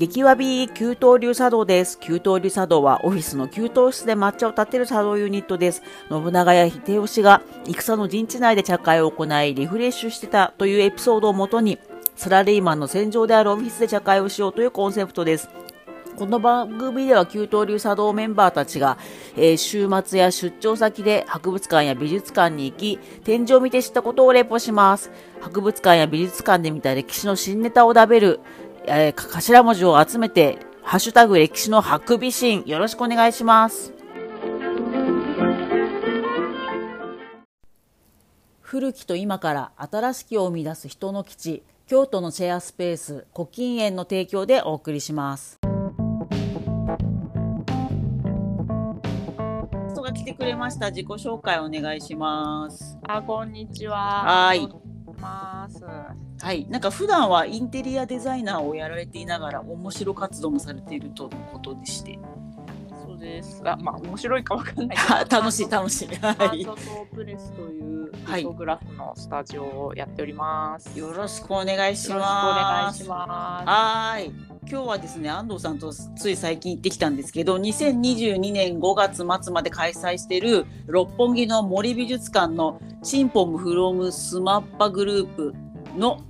[0.00, 2.00] 激わび給湯流茶道です。
[2.00, 5.82] 給湯流茶道はオフィスの給湯室で抹茶を立てる茶道ユニットです。
[6.08, 11.78] 信長や秀吉が戦の陣地内で茶会を行いリフレッシュしてたというエピソードをもとに
[12.16, 15.50] サラリーマンの戦場であるオフィスで茶会をしようというコンセプトです。
[16.16, 18.98] この番組では給湯流茶道メンバーたちが、
[19.36, 25.10] えー週末や出張先で博物館や美術館に行き、展示を見て知ったことをレポします。
[25.40, 28.40] 博物館や美術館で見た歴史の新ネタを食べる、
[28.92, 33.92] えーか頭文字を集めて、ハッシュタグ歴史のハクビシン、よろしくお願いします。
[38.60, 45.60] 古きと今から新しきを生み出す人の基地、京都のシェアスペース、古今園の提供でお送りします。
[49.92, 50.90] 人が来てくれました。
[50.90, 52.98] 自己紹介お願いします。
[53.06, 54.24] あ、こんにちは。
[54.24, 54.89] はーい
[55.20, 55.84] ます。
[55.84, 62.18] はい、なんか普段はインテリアデザイナーをやられていながら面白活動もされているとのことでして、
[63.04, 63.62] そうです。
[63.64, 66.08] あ、まあ面白いかわかんないあ楽しいし楽しい。
[66.22, 66.74] アはいート。
[66.74, 70.98] とプレスというはいリトグラフのスタジオをやっております。
[70.98, 72.82] よろしくお願いしよろしくおます。
[72.82, 73.66] 願いします。
[73.68, 74.49] はーい。
[74.68, 85.54] 今日はですね、安藤さんとつい最近行ってきたんですけど、2022年5月末まで開催している六本木の森美術館のチンポムフロムスマッパグループ
[85.96, 86.22] の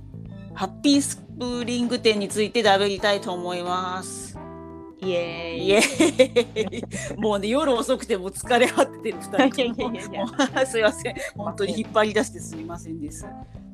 [0.53, 4.37] ハッピースプリング展について喋りたいと思います。
[5.01, 5.67] イエーイ。
[5.67, 7.19] イエーイ。
[7.19, 11.15] もうね夜遅くてもう疲れ果ててる2人すいません。
[11.35, 13.25] 本当に引っ張り出してすみませんです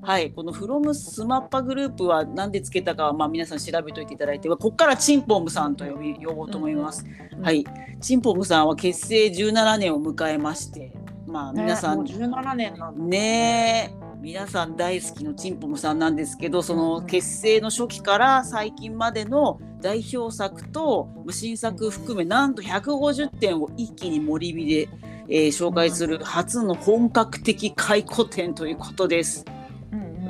[0.07, 0.31] はい。
[0.31, 7.65] このフロムスマッパグループは何でつけたかはまあ皆さん調べといていただいてここからチンポムさんと呼び呼ぼうと思います、うんはい。
[7.99, 10.93] チンポムさんは結成17年を迎えまして
[11.25, 13.03] まあね皆さんもう17年なんだ。
[13.03, 13.91] ね。
[13.93, 14.07] え。
[14.21, 24.89] 皆さん大好きのチンポムさんなんですけどその結成の初期から最近までの代表作と新作含めなんと150点を一気に森火で、
[25.27, 29.43] えー紹介する初の本格的回顧展ということです。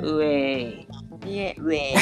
[0.02, 0.86] うんうえい
[1.22, 1.28] うん。
[1.28, 1.94] イエウェイ。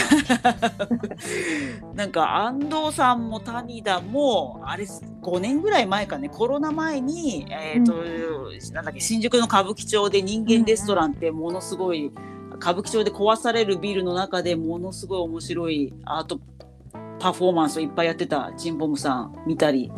[1.97, 7.95] なんか安藤さんも谷田もあれ5年ぐらい前かねコロナ前に、えーと
[8.73, 12.13] なんだっけ新宿の歌舞伎町で人間レストランってものすごい
[12.57, 16.41] 歌舞伎町で壊されるビルの中でものすごい面白いアート
[17.19, 19.91] パフォーマンスをいっぱいやってたチンポムさん見たり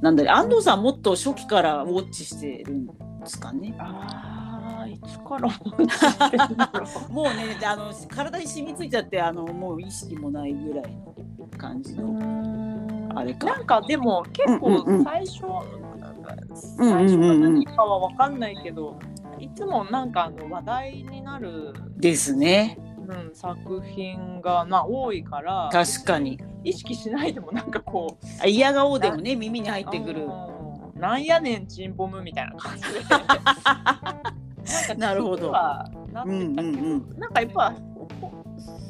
[0.00, 2.92] なんだり安藤さんもっと初期からウォッチしてるんで
[3.24, 3.74] すかね。
[3.78, 4.33] あ
[4.64, 5.48] あ、いつから
[7.10, 10.84] もうねあの体に染みついちゃってあのもう意識もないぐらい
[11.38, 13.14] の感じの。
[13.16, 15.94] あれかなんかでも結うんうんうん構最初、うんうんうんうん
[16.56, 18.96] 最初が何かは分かんないけど、
[19.38, 22.78] いつもなんかあの話題になる、ですね。
[23.06, 26.38] うん、作品がまあ多いから確かに。
[26.64, 30.24] 意識しないでもなんかこうあ嫌顔でもね耳に入ってくる。
[30.24, 30.54] うん
[30.94, 32.88] なんやねんチンポムみたいな感じで
[34.96, 35.52] なるほど。
[35.52, 36.54] なんうん
[37.18, 38.08] なんかやっぱこ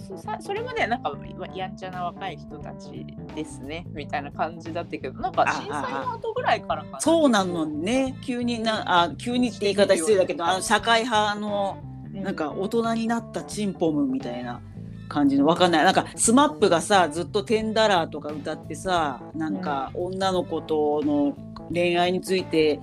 [0.06, 1.12] そさそれまではなんか
[1.54, 7.00] やんちゃな若い人たちですねみたいな感じだったけどなんか震災の後ぐらいからかな？
[7.00, 8.16] そうなのね。
[8.22, 11.78] 急になあ急にって言い方失礼だけどあの社会派の
[12.12, 14.60] なんか大人になったチンポムみたいな
[15.08, 15.84] 感じのわかんない。
[15.84, 21.34] なんかスマップがさずっと「テンダラー」とか歌ってさなんか女の子との
[21.72, 22.80] 恋愛について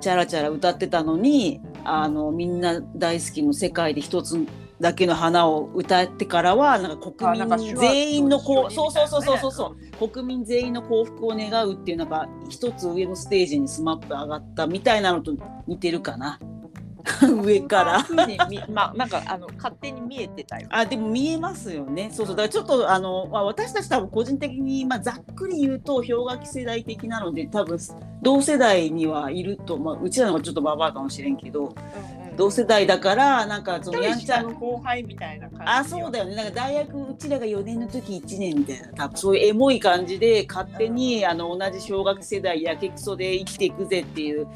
[0.00, 4.38] チャラチャラ歌ってたのにあのみんな大好きの世界で一つ
[4.80, 10.08] だけの花を歌ってからはなんか国民全員のこうそうそうそうそうそうそう。
[10.08, 15.34] 国民全員の幸福を願うっていうなんか一つ上のステージにスマップ上がったみたいなのと
[15.66, 16.38] 似てるかな。
[17.42, 18.06] 上から。
[18.68, 22.10] まあなんかあの勝手に見えてたよあでも見えますよね。
[22.12, 27.78] そうそうだからちょっとあの、まあ、私たち多分個人的に、まあ、ざっくり言うと氷河期世代的なので多分
[28.22, 31.74] 同世代にはいると、まあ、うちらの方がちょっとババアかもしれんけど
[32.38, 36.36] 同世代だからなんかそのやんちゃの後輩みたいな感じあそうだよね。
[36.36, 39.18] なんか大学うちらが4年の時1年みたいな多分。
[39.18, 44.46] そういうエモい感じで勝手にあの同じ小学世代やけくそで生きていくぜっていう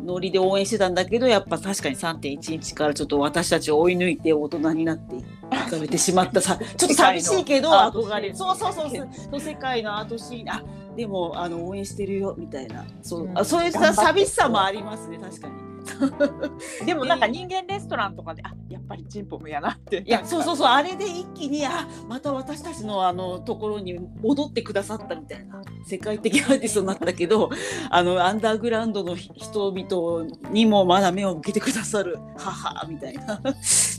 [0.00, 5.22] ノリで応援してたんだけどやっぱ確かに3.11からちょっと私たちを追い抜いて大人になってい
[5.68, 6.40] かれてしまった。
[6.40, 8.28] さちょっと寂しいけど憧れ。
[8.28, 9.40] るそうそうそうそう。
[9.40, 10.62] 世界のアートシーンあ
[10.96, 12.84] でもあの応援してるよみたいな。
[13.02, 13.36] そう,、うん。
[13.36, 13.72] あそういう。
[13.72, 15.71] 寂しさもありますね確かに。
[16.84, 20.02] でもなんか人間レストランとかであやっぱりチンポムやなって。
[20.06, 27.50] いやそうそうそうあれで一気にあまた私たちのあのところに戻ってくださったみたいな世界的アーティストになったけど
[27.90, 33.40] あのアンダーグラウンドの人々にもまだ目を向けてくださる母みたいなっ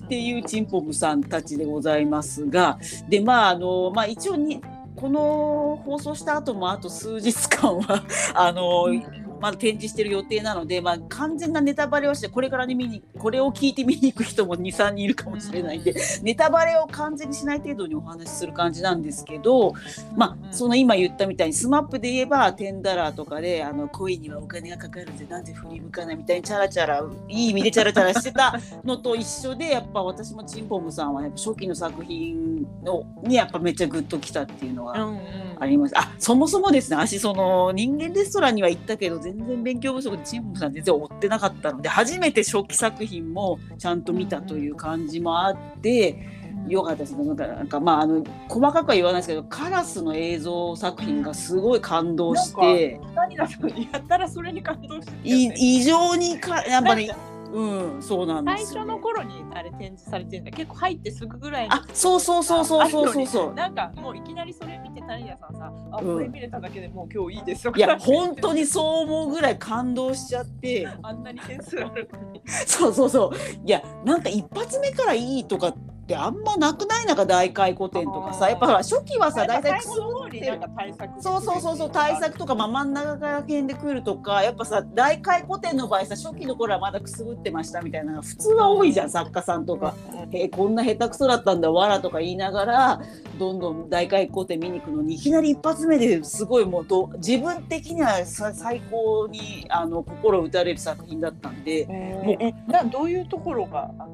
[0.07, 2.77] ていうチンポムさんたちでございますが
[3.09, 4.61] でまああのまあ一応に
[4.95, 8.03] この放送した後もあと数日間は
[8.35, 19.73] あの、うんまだ展示してる予定なので、まあ、完全なネタバレをしてこれから、ね、見にこれを聞いて見に行く人も23人いるかもしれないんで、ネタバレを完全にしない程度にお話しする感じなんですけど、
[20.15, 35.43] まあ、その今言ったみたいにスマップで言えば ten dollar とかであの恋にはお金がかかるんでなんで振り向かないみたいにチャラチャラいい意味でチャラチャラしてたのと一緒でやっぱ私もチンポムさんはやっぱ初期の作品のにやっぱめっちゃグッときたっていうのがうんうん。
[35.63, 35.97] あります。
[35.97, 46.43] あそもそもですね私その人間レストランには行ったけど全然勉強不足でチンポムさん全然追ってなかったので初めて初期作品もちゃんと見たという感じもあって。
[46.67, 47.25] よかったですね。
[47.25, 52.99] なんか、なんかまあ、あの、細かくは言わないですけど、カラスの映像作品がすごい感動して。
[53.13, 57.23] 何だとやったらそれに感動してね異常にか、やっぱりなんか、
[57.53, 58.91] うん、そうなんで最すよ、ね。
[58.91, 63.53] 初の頃にあれ展示されてるんだ結構入ってすぐぐらいにあ、そうそうそうそうそうそうそう。
[63.53, 70.87] なんかもういきなりそれ見てタリアさんさあ、うんこれ見れただけでもう今日いいですよいや、本当にそう思うぐらい感動しちゃって。
[71.03, 73.31] あんなに点数あるのに そうそうそう。
[73.65, 77.05] いや、なんか一発目からいいとかってあんまなくない？
[77.05, 89.95] なんか大回顧展とかさ、やっぱ初期はさ、大体最後の方になんか対策そうそうそうそう対策とか、まあ、真ん中から辺で来るとかやっぱさ大回顧展の場合さ初期の頃はまだくすぐってましたみたいな普通は多いじゃん作家さんとか。
[90.31, 93.01] えーこんな下手くそだったんだわらとか言いながら
[93.39, 101.85] どんどん大回顧展見に行くのにいきなり一発目ですごいもうど自分的にはさ最高にあの心打たれる作品だったんで。
[101.85, 104.13] もうえなどういうところがあの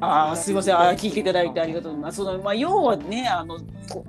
[0.00, 2.16] ああすいませんあ聞いていただいてありがとうございます。
[2.18, 3.58] そのまあ、要はねあの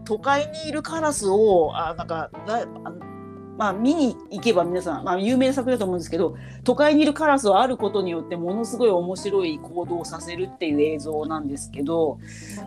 [0.05, 3.08] 都会にいるカラスをあなんかだあ
[3.59, 12.19] まあ、見に行けば皆さん、まあ、有名作だと思うんですけど都会にいるカラスをあることによってものすごい面白い行動をさせるっていう映像なんですけど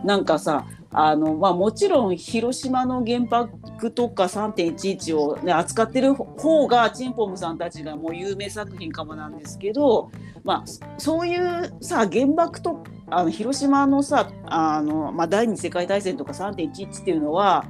[0.05, 10.11] なんかさあの、まあ、もちろん広島の原爆とか3.11を、ね、扱ってる方がチンポムさんたちがもう有名作品かもなんですけど、
[10.43, 10.63] まあ、
[10.99, 17.65] そういうさ原爆とあの広島のさあの、まあ、第二次世界大戦とか3.11っていうのは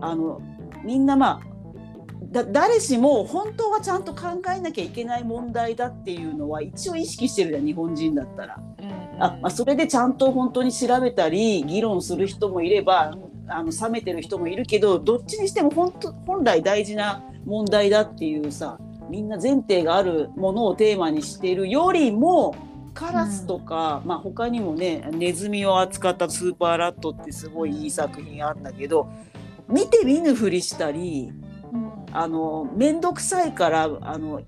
[0.00, 0.42] あの
[0.84, 1.55] みんなまあ
[2.36, 8.60] だ誰しも本当はちゃんと考えなきゃいけない問題だっていうのは一応意識してるじゃん日本人だったら。
[9.18, 13.16] あまあ、それでちゃんと本当に調べたり議論する人もいれば
[13.48, 18.78] あの冷めてる人もいるけどどっちにしても本当本来大事な問題だっていうさ
[19.08, 22.54] みんな前提があるものをテーマにしているよりも
[22.92, 29.08] カラスとか、まあ、他にもねネズミを扱った「スーパーラット」ってすごいいい作品あんだけど
[29.68, 31.32] 見て見ぬふりしたり
[32.16, 34.40] あの面倒くさいからあの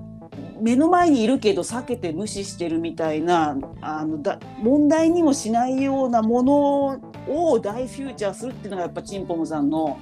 [0.61, 10.01] 目の前にいるけど避けて無視してるみたいなあのだ問題にもしないようなものを大フューチャーするっていうのがやっぱチンポムさんの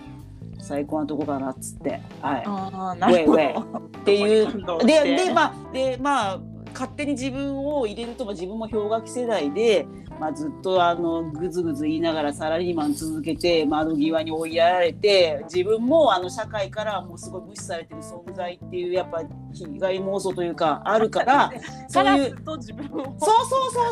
[0.60, 2.00] 最高なとこかなっつって。
[2.22, 2.42] はい。
[2.46, 3.54] あーなるほウェイ。
[3.54, 3.86] ウど。
[3.98, 4.86] っていう。
[4.86, 6.40] でで まあでまあ
[6.72, 9.86] 勝手に自分を入れるとまあ自分も氷河期世代で、
[10.18, 19.22] まあ、ずっとあのぐずぐず言いながらサラリーマン続けて窓際に追いやられて自分もあの社会からもうすごい無視されてる存在っていうやっぱ
[19.52, 21.52] 被害妄想というかあるから
[21.88, 22.76] そういうそうそう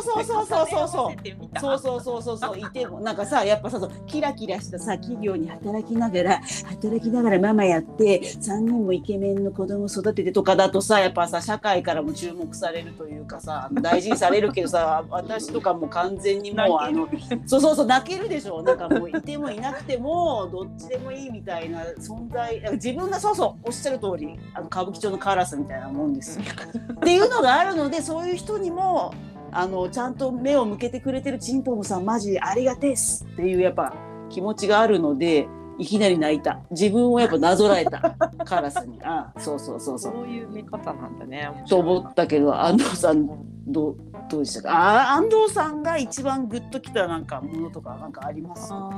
[0.03, 1.05] そうそうそうそうそう。
[1.05, 1.61] 重ね合わせてみた。
[1.61, 2.59] そうそうそうそうそう。
[2.59, 17.07] いてもなんかさやっぱさそうキラキラしたさ企業に働きながら働きながらママやって3人もイケメンの子供育ててとかだとさやっぱさ社会からも注目されるというかさ大事にされるけどさ私とかも完全にもうあの
[17.45, 18.61] そうそうそう泣けるでしょ。
[18.63, 22.61] なんかもういてもいなくてもどっちでもいいみたいな存在。
[22.73, 26.45] 自分がそうそうおっしゃる通りあの歌舞伎町のカラスみたいなもんですよ。
[26.93, 29.13] っていうのがあるのでそういう人にも
[29.51, 33.93] あのちゃんと目を向けてくれてるチンポムさんマジでありがてえっすっていうやっぱ
[34.29, 36.61] 気持ちがあるのでいきなり泣いた。
[36.71, 38.15] 自分をやっぱなぞらえた。
[38.45, 38.97] カラスに。
[39.03, 40.13] あそうそうそうそう。
[40.13, 41.49] そういう見方なんだね。
[41.67, 43.27] と思ったけど安藤さん
[43.67, 43.97] どう？
[44.29, 44.71] どうでしたか。
[44.71, 48.69] あ安藤さんが一番グッときたなんかものとかなんかあります？
[48.71, 48.89] あ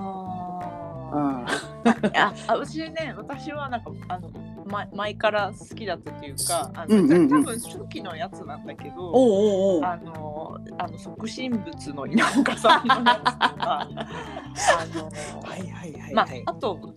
[1.13, 2.09] あー。
[2.09, 4.29] いやあ私ね私はなんかあの
[4.65, 7.43] 前前から好きだったというかあの、うんうんうん。
[7.43, 8.95] 多分初期のやつなんだけど。
[8.97, 15.09] おうおうあのあの即身仏の稲岡さんのやつとかあの
[15.49, 16.93] はいはいはいまあはい、あと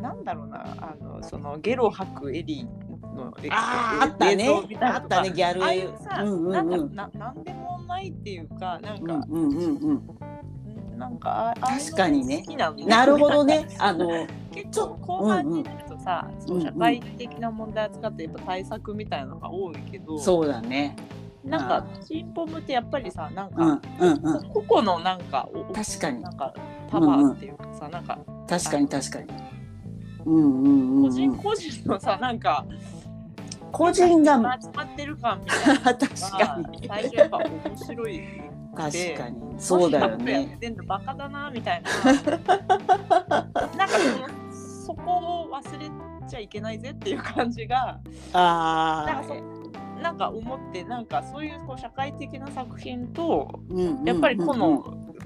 [0.00, 2.66] なんだろうなあのそのゲロ吐くエリ
[3.14, 4.48] のえあーあったね。
[4.80, 5.62] あったねギャル。
[5.62, 6.70] ああいうさ、うんうんなん。
[6.70, 10.98] だろううんななんでもないっていうかなんか、うんうんうんうん。
[10.98, 12.42] なんかあああいうの確かにね。
[12.44, 12.76] 好きなの。
[12.76, 13.66] ねなるほどね。
[13.78, 14.08] あの
[14.52, 20.96] 結構後半になるとさ、その社会的な問題扱ってやっぱ対策みたいなのが多いけど、そうだね。
[21.42, 24.42] なんかチンポムってやっぱりさなんうんか、うんうん。
[24.52, 26.22] こ個々のなんかお確かに。
[26.22, 26.52] なんか
[26.90, 29.26] パワーっていうかさ、なんか確かに確かに。
[30.26, 31.02] うんうんうんうん。
[31.04, 32.66] 個人個人のさなんか
[33.72, 36.88] 個人が集まってる感みたいな 確かに。
[36.88, 38.22] 最初やっぱ面白い。
[38.76, 39.40] 確かに。
[39.58, 41.90] そうだよやねってんのバカだなみたいな。
[42.06, 44.28] なんかその
[44.86, 45.86] そこを忘れ
[46.28, 48.00] ちゃいけないぜっていう感じが
[48.32, 49.60] あなんかそ
[50.02, 54.78] なんか思ってなんかそういうこう社会的な作品とあやっぱりこの、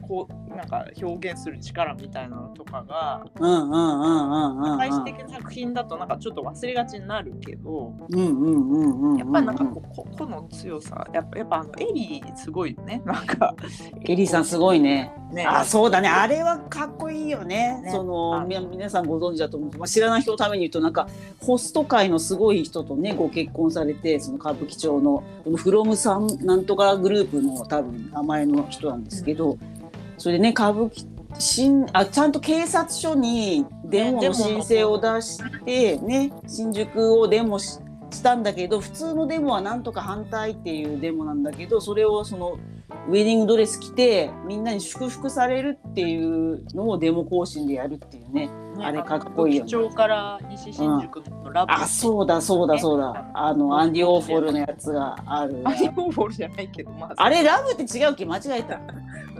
[0.02, 13.02] こうなんか表現する力みたいなのとかがうんうんうんうんうんうん最終的な作品だとなんかちょっと忘れがちになるけどうんうんうんうんやっぱりなんかこうこ個の強さやっぱやっぱあのエリーすごいよね。
[13.04, 13.54] なんか
[14.02, 15.12] エリーさんすごいね。
[15.32, 15.44] ね。
[15.44, 16.08] あそうだね。
[16.08, 17.80] あれはかっこいいよね。
[17.82, 17.90] ね。
[17.90, 21.08] その皆さんご存知だと思う、まあ、知らない人のために言うとなんか
[21.40, 29.58] ホスト界のすごい人とねご結婚されてその歌舞伎町のこのフロムさんなんとかグループの多分名前の人なんですけど、
[30.18, 31.06] それでね歌舞伎
[31.38, 34.34] 新あちゃんと警察署にデモの。
[34.34, 37.78] 申請を出してね新宿をデモし
[38.10, 42.58] したんだけど普通のデモはなんとか反対っていうデモなんだけどそれをその
[43.08, 48.50] ウェディングドレス着てみんなに祝福されるっていうのをデモ行進でやるっていうね。
[48.80, 49.70] あれかっこいいよね。
[49.70, 51.72] 町から西新宿のラブ。
[51.72, 53.30] あそうだそうだそうだ。
[53.34, 55.62] あのアンディ・ウォーホルのやつがある。
[55.64, 58.80] アンディ・ウォーホルじゃないけどまああれラブって違うっけ間違えた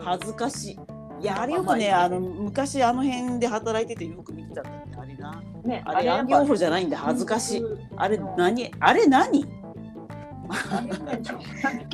[0.01, 0.79] 恥ずかしい。
[1.21, 5.43] いやあれよくねあの昔あの辺で働いててよく見てたんだよねあれな。
[5.65, 7.65] ねあれアンディ・ウォーホルじゃないんだ恥ずかしい。
[7.97, 8.71] あれ何？
[8.79, 9.47] あれ何？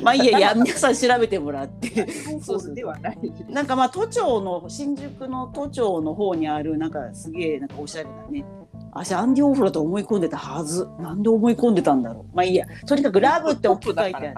[0.03, 2.07] まあいいやいや皆さん調べてもらって。
[2.41, 3.19] そうではない。
[3.49, 8.45] なんかまあ都庁の新宿の都庁の方にあるなんかすげえなんかおしゃれなね
[8.93, 10.87] 私アンディ・オーフォルだと思い込んでたはず。
[10.99, 12.35] なんで思い込んでたんだろう。
[12.35, 12.67] まあいいや。
[12.85, 14.35] とにかくラブって大きく書いてある。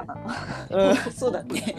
[0.69, 1.75] うんそうだね。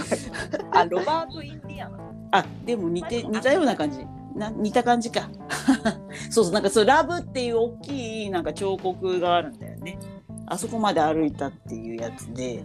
[0.73, 1.99] あ、ロバート・インディアナ。
[2.33, 4.05] あでも似て似たような感じ。
[4.35, 5.29] な似た感じか。
[6.31, 9.99] そうそうなんかそうラブっていう大きいなんか彫刻があるんだよね
[10.47, 12.65] あそこまで歩いたっていうやつで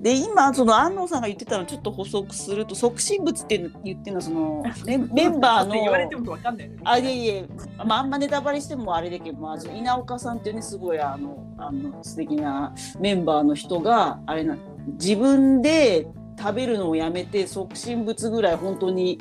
[0.00, 6.78] で今その安野さんが言ってたのちょっと補足すると促進物っていうの言ってるのはそのメン メンバーの言われてもわかんないよね。
[6.84, 7.48] あいえいえ、
[7.84, 14.56] まあ、あんまネタバレしてもあれだけど、まあ、稲岡さんっていうねすごいあのあの素敵なメンバーの人があれな
[14.98, 16.08] 自分で
[16.38, 19.20] 食べるのをやめて促進物ぐらい本当に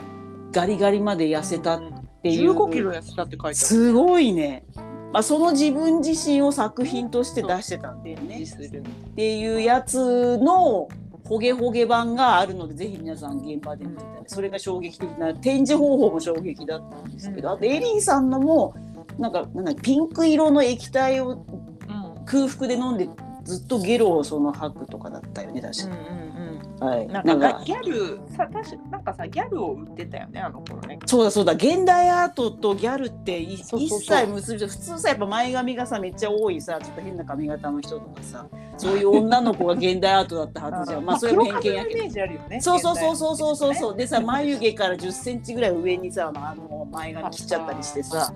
[0.54, 1.82] ガリガリまで痩せたっ
[2.24, 3.56] ていう15キロ痩せたって書いてある。
[3.56, 4.64] すごいね、
[5.12, 8.44] まあ、その自分自身を作品として出してたんだよね。
[8.44, 10.88] っていうやつの
[11.26, 18.76] ほげほげ版があるのでぜひ皆さん現場で見てたらそれが衝撃的な展示方法も衝撃だったんですけど、あとエリーさんのも
[19.18, 22.10] なんかなんだピンク色の液体をうん。
[22.26, 23.10] 空腹で飲んで
[23.44, 26.19] ずっとゲロをその吐くとかだったよね確か、うんうん
[26.80, 27.12] はいうん。
[27.12, 31.00] なんかギャルさ確かなんかさギャルを売ってたよねあの頃ね。
[31.06, 38.46] そうだそうだ現代アートとギャルって一切結び普通さやっぱ前髪がさめっちゃ多いさちょっと変な髪型の人とかさ
[38.78, 42.62] そういう女の子が現代アートだったはずじゃん まあそれも偏見やけどね。
[42.62, 43.98] そうそうそうそうそうそうそうう。
[43.98, 48.34] でさ眉毛から1 0センチぐらい上にさあの前髪切っちゃったりしてさ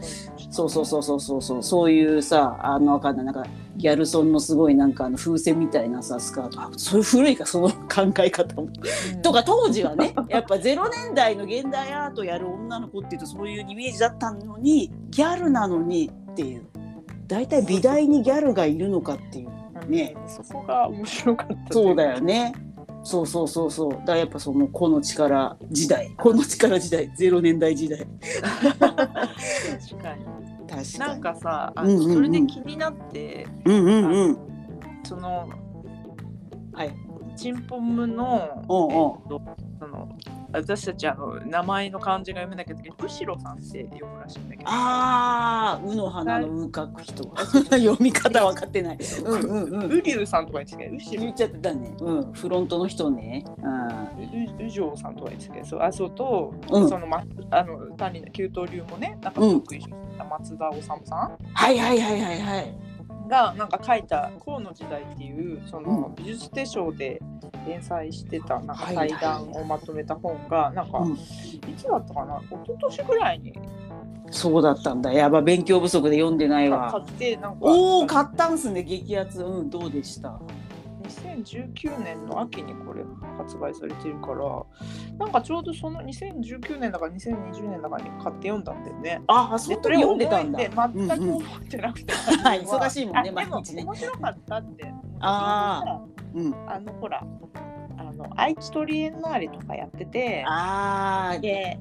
[0.50, 3.45] そうそうそうそうそうそうそういうさあのわかんないなんか
[3.75, 8.63] ギャルソンのすごいなんかあの風船みたいなさスカートあそれ古いかその考え方も。
[8.63, 16.68] うんとか当時はね やっぱ0年代の現代アートやる女の子っていうとそういうイメージだったのにギャルなのにっていう
[17.27, 21.74] 大体美大にギャルがいるのかっていうねそこが面白かった。
[21.74, 22.20] そうだよ。
[22.20, 22.53] ね。
[23.03, 23.92] そうそうそうそう。
[23.92, 28.00] だからやっぱその個の力時代、個の力時代、ゼロ年代時代。
[28.00, 28.88] 確
[30.01, 30.52] かに。
[31.00, 34.38] なんかさ、あうんうんうんそれで気になって、うんうんうん。
[35.03, 35.50] その
[36.74, 36.94] はい。
[37.36, 39.42] チンポムの、おうおうえっと
[39.80, 40.08] その
[40.53, 44.69] 私たちあの名前の漢字が読めなきゃいけない後ろさんって読むらしいんだけど。
[44.69, 47.24] ああ、うの花のう書く人。
[47.72, 48.98] 読み方分かってない。
[49.25, 49.91] うんうんうん。
[49.91, 51.95] ウリュウさんとか言ってたけど、後ろ言っちゃってたね。
[52.00, 52.33] うん。
[52.33, 53.43] フロントの人ね。
[53.62, 53.88] うん。
[54.62, 59.63] ううじょうさんとか言ってたけど、そうあそうと、うんそのまあの谷の九刀流もね、なんかうん
[60.29, 62.92] 松田治さんはいはいはいはいはい。
[63.27, 67.22] がなんか書いた「河の時代」っていうそのう美術手帳で
[67.65, 72.42] 連載してたなんか対談をまとめた本がなんか、うんいつだったかな？
[72.50, 73.53] 一昨年ぐらいに
[74.32, 75.13] そうだったんだ。
[75.13, 76.98] やば勉強不足で読んでない買わ。
[76.98, 78.84] ってなんかおお、買ったんすね。
[78.84, 79.44] 激アツ。
[79.44, 80.39] うん、どうでした？
[81.03, 83.03] 2019年の秋にこれ
[83.38, 84.63] 発売されてるから
[85.17, 89.22] なんかちょうどその2019年だか2020年だかに買って読んだんだよね。
[89.27, 90.60] あ、あ、その時読んでたんだ。
[90.60, 94.93] で全くうんうん覚えてなくて、はい 忙しいもんねあ毎日ねでも面白かったって。
[95.19, 96.01] あ
[96.33, 96.55] うん。
[96.67, 97.24] あのほら
[97.98, 101.79] あの愛知トリエンナーレとかやっててああ、で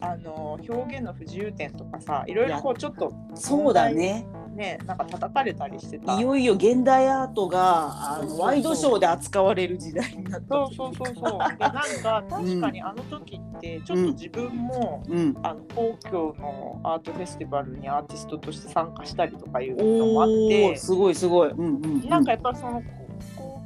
[0.00, 6.18] あの表現の不自由点とかさいろいろこうちょっとそうだねねなんか叩かれたりしてた。
[6.18, 10.48] いよいよ現代アートがあのワイドショーで扱われる時代になった。
[10.48, 11.38] そうそうそうそう。
[11.58, 15.34] でなんか確かにあの時ってちょっと自分も、うん。
[15.42, 21.50] あの皇居のアートフェスティバルにアーティストとして参加したりとかいうのもあっおてーすごいすごい。
[21.50, 22.08] うんうんうん。
[22.08, 23.04] なんかやっぱりそのこ
[23.36, 23.62] 公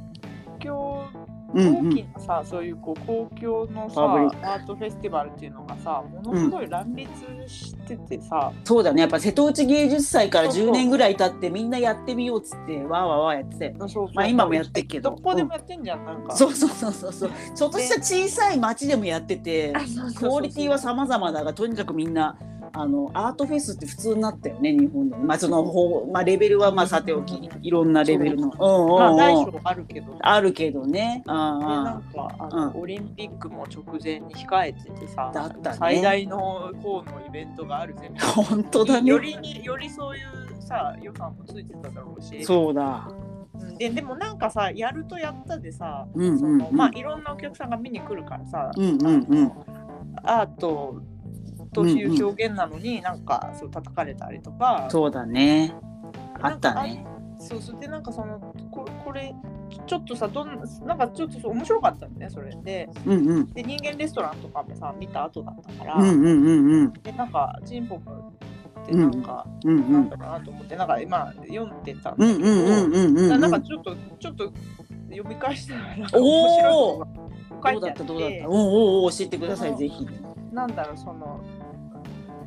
[0.59, 1.08] 共
[1.53, 1.95] 大うんうん。
[1.95, 7.09] きなさ、そういうこう公共のさアートフェスティバルっていうのがさものすごい乱立
[7.47, 9.01] しててさ、そうだね。
[9.01, 10.69] やっぱ瀬戸内芸術祭からそうそう。
[10.69, 13.75] 10年ぐらい経ってみんなやってみようっつってわーわーわーやってて。
[14.13, 15.11] まあ今もやってっけど。
[15.11, 16.35] どこでもやってんじゃん、なんか。
[16.35, 17.31] そうそうそうそうそう。
[17.55, 19.73] ちょっとした小さい町でもやってて
[20.15, 22.37] クオリティは様々だがとにかくみんな
[22.73, 25.63] あのアートフェスって普通になったよね日本でまあその
[26.11, 28.47] まあレベルはまあさておきいろんなレベルの。
[28.47, 31.23] うんまあ大うんうん小あるけどあるけどね。
[31.25, 35.77] でなあんかあの、うオリンピックも直前に控えててさ、だったね。
[35.77, 39.09] 最大の校のイベントがあるぜ本当だね。
[39.09, 42.43] よりによりそういうさ予算もついてただろうし。
[42.43, 43.09] そうだ。
[43.53, 43.77] うん。
[43.77, 46.39] ででもなんかさやるとやったでさ、うんうんうん。
[46.39, 49.51] そのまあいろんなお客さんが見に来るからさ、うんうんうん。
[50.23, 51.01] アート
[51.73, 55.73] という表現なのになんかそう叩かれたりとか、そうだね。
[56.41, 57.05] あったね。
[57.39, 57.79] そうそう。
[57.79, 58.39] でなんかその
[58.71, 59.33] ここれ
[59.85, 62.89] ちょっとさどんなんかちょっとそう面白かったんだよねそれで。
[63.05, 63.53] うんうん。
[63.53, 66.93] で人間レストランとかもさ見た後だったから、うんうんうんうん。
[66.93, 68.33] でなんかチンポム
[68.83, 70.75] ってなんか、うんうなんんだろうなと思って。
[70.75, 73.41] なんか今読んでたんだけど、うんうんうんうんうんうん。
[73.41, 74.51] なんかちょっとちょっと
[75.09, 77.07] 読み返してなんかおー面白いこ
[77.51, 77.99] とが書どいうてあって。
[77.99, 78.13] だった？
[78.13, 78.49] どうだった？
[78.49, 80.07] おうお教えてくださいうんぜひ。
[80.51, 81.39] なんだろうその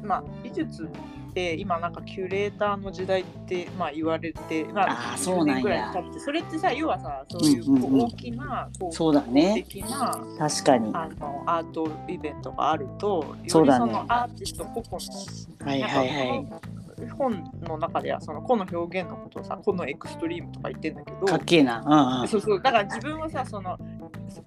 [0.02, 5.52] まあ美術って今なんかキュレーターの時代ってまあ言われてまあーそうなんや。
[5.54, 9.64] 10年ぐらい経ってそれってさ要はさそういう大きなこうそうだね。
[9.66, 10.90] 公的な確かに。
[10.94, 14.98] あのアートイベントがあるとよりそのアーティスト個々
[15.64, 16.46] のはいはいはい
[17.08, 21.82] 本の中ではその個の表現のことをさ個のエクストリームとか言ってんだけどかっけえな。
[21.84, 22.28] うんうん。
[22.28, 23.78] そうそうだから自分はさその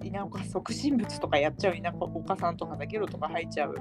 [0.04, 3.76] 稲岡促進物とかやっちゃう稲岡さんとかだけどとか入っちゃ う。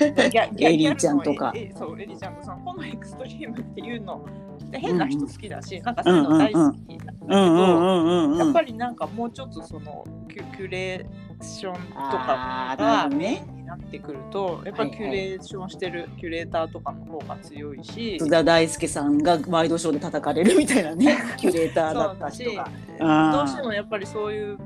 [0.00, 1.52] エリーちゃんとか。
[1.76, 4.24] そうエリーちゃんとそのこのエクストリームっていうの。
[4.70, 22.68] で変な人好きだし、なんかそういうの大好きだけど、うんうんうんうんやっぱりなんかもうちょっとそのキュキュレーションとかがねなってくるとやっぱりキュレーションしてるキュレーターとかの方が強いし、津田大輔さんがワイドショーで叩かれるみたいなね キュレーターだった人が。
[23.32, 24.58] どうしてもやっぱりそういう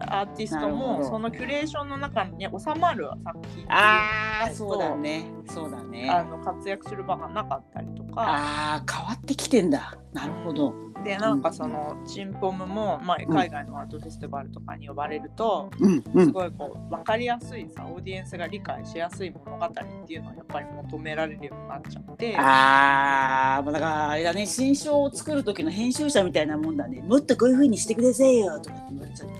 [0.00, 5.24] アーティストもそのキュレーションの中に収まる作品あそうだね。
[5.50, 6.08] そうだね。
[6.10, 8.10] あの活躍する場がなかったりとか。
[8.16, 9.96] あー変わってきてんだ。
[10.12, 10.74] なるほど。
[11.04, 15.68] でなんかそのチンポムも、まあ、海外のアートフェスティバルとかに呼ばれると、
[16.16, 19.70] すごいこう分かりやすいさオーディエンスが理解しやすい物語っ
[20.06, 22.36] ていうのをやっぱり求められるようになっちゃって。
[22.38, 27.02] あーだからあれだね新書を作る時の編集者みたいなもんだね。
[27.02, 29.34] もっとこういう風にしてくださいよとかって言われちゃって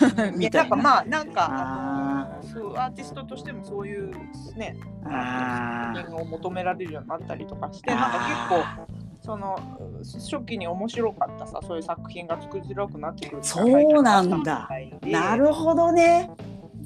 [0.36, 0.50] みたな。
[0.50, 4.12] でないんかまあなんかそうアーティストとしてもそういう
[4.56, 9.56] ねあ作品を求められるようになったりとかしてーなんか結構その
[10.02, 14.68] 初期に面白かったさそういう作品が作りづらくなってくるそうなんだ。
[15.02, 16.30] なるほどね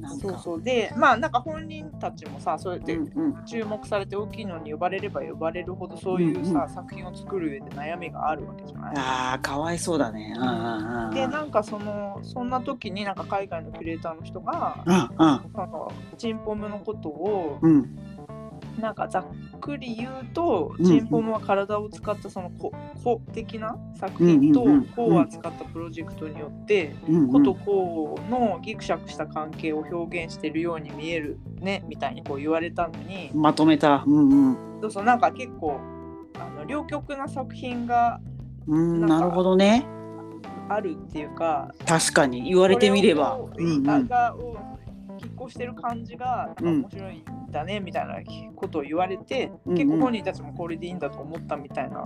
[0.07, 0.29] なんか。
[0.29, 0.63] そうそう。
[0.63, 3.45] でまあなんか本人たちもさそうやってうんうん。
[3.45, 8.95] 注目されて大きいのに呼ばれれば呼ばれるほどそういうさ、うん作品を作る上で悩みがあるわけじゃない。
[8.97, 10.35] あーかわいそうだね。
[10.37, 11.15] うんうんうん。
[11.15, 15.41] でなんかそのそんな時になんか海外のキュレーターの人が、うんうん。
[16.19, 17.99] チンポムのことをうん
[18.81, 19.25] なんかざっ
[19.61, 34.05] くり言うと、うんチンポムは体を使ったその個個的な作品とうんうんうん個を扱ったプロジェクトによって、うん個と個のギクシャクした関係を表現しているように見えるねみたいにこう言われたのに、まとめた。
[34.07, 34.57] うんうん。
[34.83, 35.81] そうそうなんか結構
[36.39, 38.21] あの両極な作品が
[38.67, 39.87] うんなるほどね。
[40.69, 43.39] あるっていうか確かに言われてみれば
[45.47, 46.83] 抗してる感じがなん。
[46.83, 48.15] か面白いんだねみたいな
[48.55, 49.77] ことを言われて、うんうん。
[49.79, 52.05] 結構本人たちもこれでいいんだと思ったみたいな、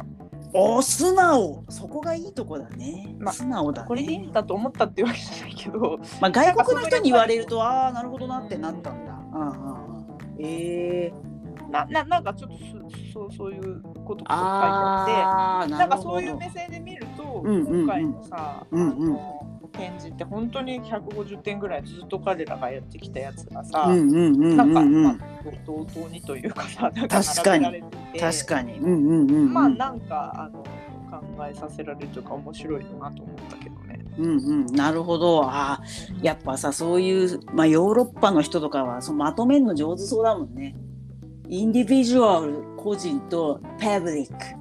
[0.53, 1.65] おー素直。
[1.69, 3.89] そこがいいとこだね、まあ素直だね。
[3.89, 11.13] これでいいんだと思ったっていうわけじゃないけどまあ、外国の人に言われるとああなるほどなってなったんだ、うんうんうん、ええ
[11.71, 12.57] なななんかちょっと
[13.13, 17.85] そそうそういうことが書いてあってなんかそういう目線で見ると、うんうんうん。
[17.85, 19.13] 今回のさ、うんうん。
[19.15, 25.17] あの展示って本当に150点ぐらいずっと彼らがやってきたやつがさ、なんか、うんまあ、
[25.67, 27.83] 同等にというかさ、なんか確かに
[28.19, 28.75] 確かに。
[28.79, 29.53] うんうんうんうん。
[29.53, 30.63] まあなんかあの
[31.11, 33.11] 考えさせられるというか面白いなと思っ
[33.51, 34.05] たけどね。
[34.19, 35.43] うんうん、なるほど。
[35.45, 40.77] あーやっぱさそういう、まあ、ヨーロッパの人とかはそのまとめるの上手そうだもんね。
[41.49, 44.60] インディビジュアル個人とパブリック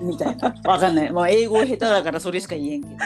[0.00, 0.54] みたいな。
[0.64, 2.96] わかんない、まあ、英語下手だからそれしか言えんけど。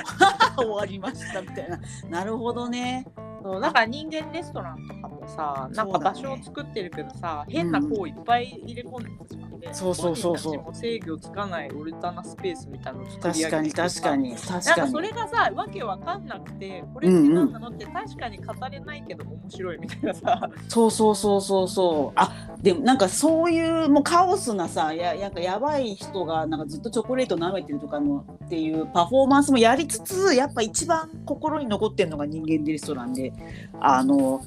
[0.62, 1.80] 終わりましたみたいな。
[2.10, 3.06] なるほどね。
[3.42, 10.74] そうだから人間レストランとかもさなんか場所を作ってるけどさ、変な子をいっぱい入れ込んでしまって、そうそうそうそう。
[10.74, 14.36] 制御つかないオルタナスペースみたいなのを作り上確かに確かに。
[14.36, 20.50] 確なんかそれがさわけわかんなくてこれって何なのって確かに語れないけど面白いみたいなさ。
[20.68, 22.12] そうそうそうそうそう。
[22.16, 33.32] あでもなんかそういうもうカオスなさやなんかやばい人がなんかずっとチョコレート舐めてるとかのっていうパフォーマンスもやりつつやっぱ一番心に残ってるのが人間レストランで。
[33.80, 34.42] あの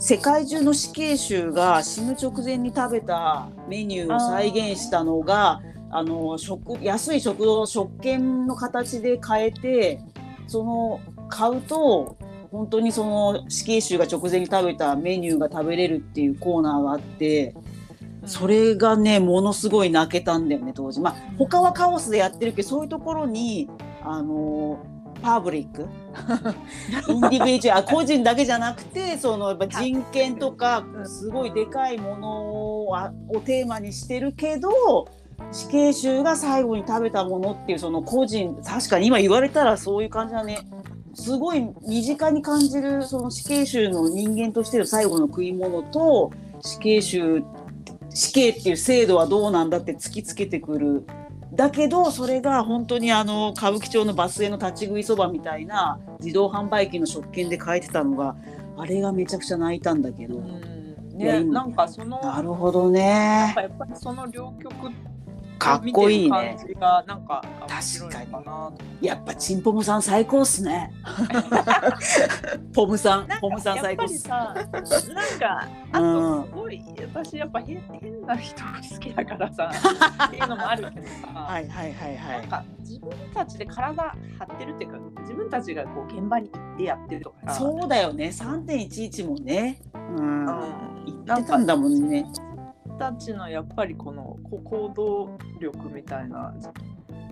[0.00, 10.00] 世界中の死刑囚が死ぬ直前に食べたメニューを再現したのがあの食安い食堂の食券の形で変えて
[10.46, 12.16] その買うと
[12.52, 17.54] 本当にその死刑囚が直前に食べたメニューが食べれるっていうコーナーがあって
[18.24, 21.00] それがねものすごい泣けたんだよね当時。
[21.00, 23.68] まあ他はカオスでやってるけどそういうところに
[24.02, 24.78] あの
[25.22, 25.86] パブリック？
[27.08, 32.30] インディビジュアル個人だけじゃなくてそのやっぱ人権とかすごいでかいもの
[32.88, 35.08] をテーマにしてるけど
[35.52, 40.58] 死刑囚が最後に食べたものっていうその個人確かに今言われたらそういう感じだね。
[41.14, 47.42] すごい身近に感じるその死刑囚の人間としての最後の食い物と死刑囚
[48.10, 51.04] 死刑っていう制度はどうなんだって突きつけてくる
[51.58, 58.36] だけどそれが本当にあの歌舞伎町のバスへの立ち食いそばみたいな自動販売機の食券で書いてたのが
[58.76, 63.50] あれがめちゃくちゃ泣いたんだけど、ねなんかそのなるほどね。
[63.56, 64.72] かやっぱりその両極
[65.58, 66.56] かっこいいね。
[66.80, 68.74] なんか面白いのかなと。
[69.00, 70.92] やっぱチンポムさん最高っすね。
[72.74, 74.14] ポムさんポムさん最高っす。
[74.14, 74.64] りさ、なん
[75.38, 76.42] か、あうん。
[76.44, 76.82] とすごい、
[77.14, 79.70] 私やっぱ変変な人が好きだからさ、
[80.26, 88.26] っていうのもあるけどさ、はいはいはいはないんか自分たちで体張ってるっていうか、自分たちがこう現場に行ってやってるとかさ、そうだよね。
[88.26, 89.80] 3.11もね。
[89.94, 90.46] うん。
[90.46, 91.04] うん。
[91.26, 92.24] 言ってたんだもんね
[92.98, 96.52] たちのやっぱりこのこ行動力みたいな、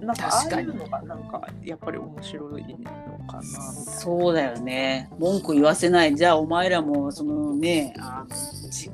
[0.00, 2.78] なんかああいうのがなんかやっぱり面白いの
[3.26, 3.42] かな。
[3.42, 5.10] そうだよね。
[5.18, 6.14] 文句言わせない。
[6.14, 8.24] じゃあお前らもそのねあ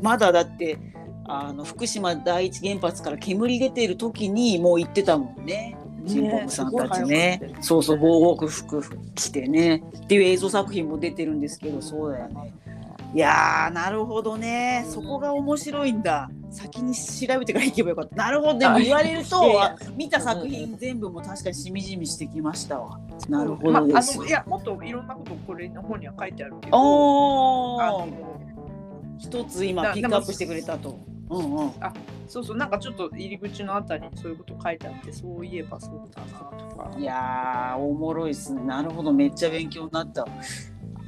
[0.01, 0.79] まだだって
[1.25, 5.77] あの福島第一原発から煙出てる時にもう行ってたもんね。
[6.07, 7.41] チンポムさんたちね。
[7.41, 8.83] すごい早かったよそうそう防護服
[9.15, 9.85] 着てね。
[10.05, 12.53] っていう映像作品も出てるんですけどそうだよね。
[13.15, 14.85] いやーなるほどね。
[14.89, 19.61] そこが面白いんだ先に調べてから行けばよかったなるほどでも言われると
[19.97, 26.77] 見た作品全部も確かにしみじみしてきましたわなるほまああどです、のいやもっといろんなことこれの本には書いてあるけど。
[26.77, 28.33] あおーの
[29.19, 30.99] 一つ今だピックアップしてくれたと。
[31.31, 31.73] うんうん。
[32.27, 38.63] そうそうなんかちょっと入り口のあたりにそういうこと書いてあってそういえばそうだなとかいやーおもろいっすね。
[38.65, 40.27] なるほどめっちゃ勉強になった。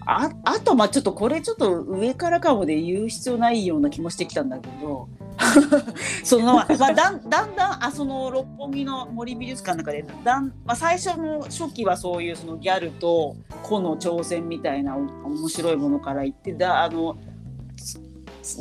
[0.06, 5.08] ああとまあちょっとこれちょっと上からかもで言う必要ないような気もしてきたんだけど。
[6.22, 17.16] その、まあ、だんだんだんあその六本木の森美術館の中でだん、まあ、最初の初期はそういうそのギャルと個の挑戦みたいな面白いものから言ってだあの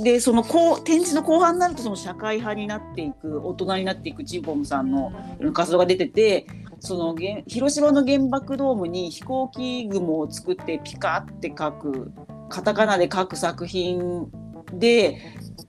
[0.02, 5.12] でそのこう展示の後半になるとその社会派になっていく大人になっていくチンポムさんの
[5.54, 6.48] 活動が出てて
[6.86, 7.16] その
[7.48, 12.12] 広島の原爆ドームに飛行機雲を作ってピカって書く
[12.50, 14.30] カタカナで書く作品
[14.74, 15.18] で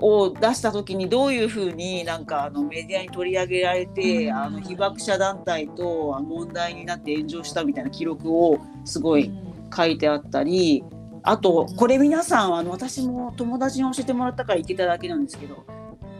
[0.00, 4.36] を出した時にどういうふうになんかあのメディアに取り上げられて、うん。
[4.36, 9.30] あの被爆者団体と問題になって炎上したみたいな記録をすごい
[9.74, 10.82] 書いてあったり
[11.22, 15.64] あとこれ皆さんあの私も友達に教えてもらったから行けただけなんですけど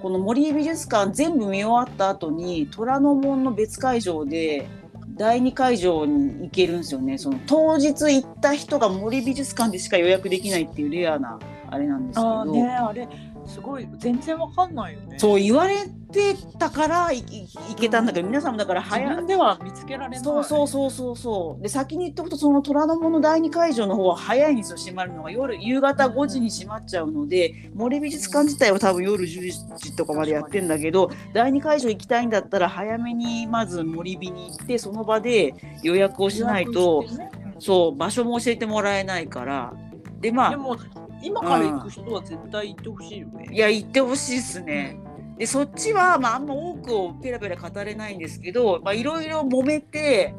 [0.02, 4.68] この森美術館全部見終わった後に虎ノ門の別会場で
[5.16, 11.38] 第2会場に行けるんですよねその当日行った人が森美術館でしか予約できないっていうレアな
[11.70, 12.40] あれなんですけど。
[12.40, 13.08] あねあれ
[13.46, 15.18] すごい全然わかんないよね。
[15.18, 15.76] そう言われ
[16.12, 17.22] てたからい
[17.76, 20.20] けたんだけど、皆さんもだから自早分では見つけられない。
[20.20, 21.62] そうそうそうそうそう。
[21.62, 25.30] で先に言っておくとその虎ノ門の第2会場の方は早いんですよ閉まるのが。
[25.30, 37.30] 夜夕方5時に閉まっちゃうので森美術館自体は多分夜10時とかまでやってんだけど第2会場行きたいんだったら早めにまず森美に行ってその場で予約をしないと、ね。
[37.58, 39.74] そう場所も教えてもらえないから。
[40.20, 40.56] でまあ
[41.24, 43.48] 今から行く人は絶対行ってほしいよね。
[43.50, 44.98] いや行ってほしいですね。
[45.38, 50.34] でそっちは、まあ、あんま多くをペラペラ語れないんですけどまあいろいろ揉めて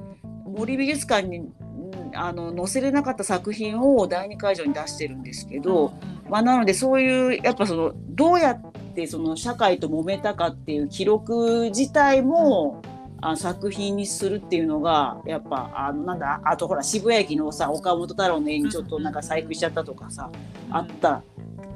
[0.46, 5.94] 森美術館にうんあの載せれなかった作品を第2会場に出してるんですけど、
[6.30, 12.82] まあ、なのでそういうやっぱそのどうやってその社会と揉めたかっていう記録自体も、
[13.28, 20.30] あ作品にするっていうのがやっぱあのなんだあとほら渋谷駅のさ岡本太郎の絵にちょっとなんか細工しちゃったとかさ、
[20.70, 21.24] あった、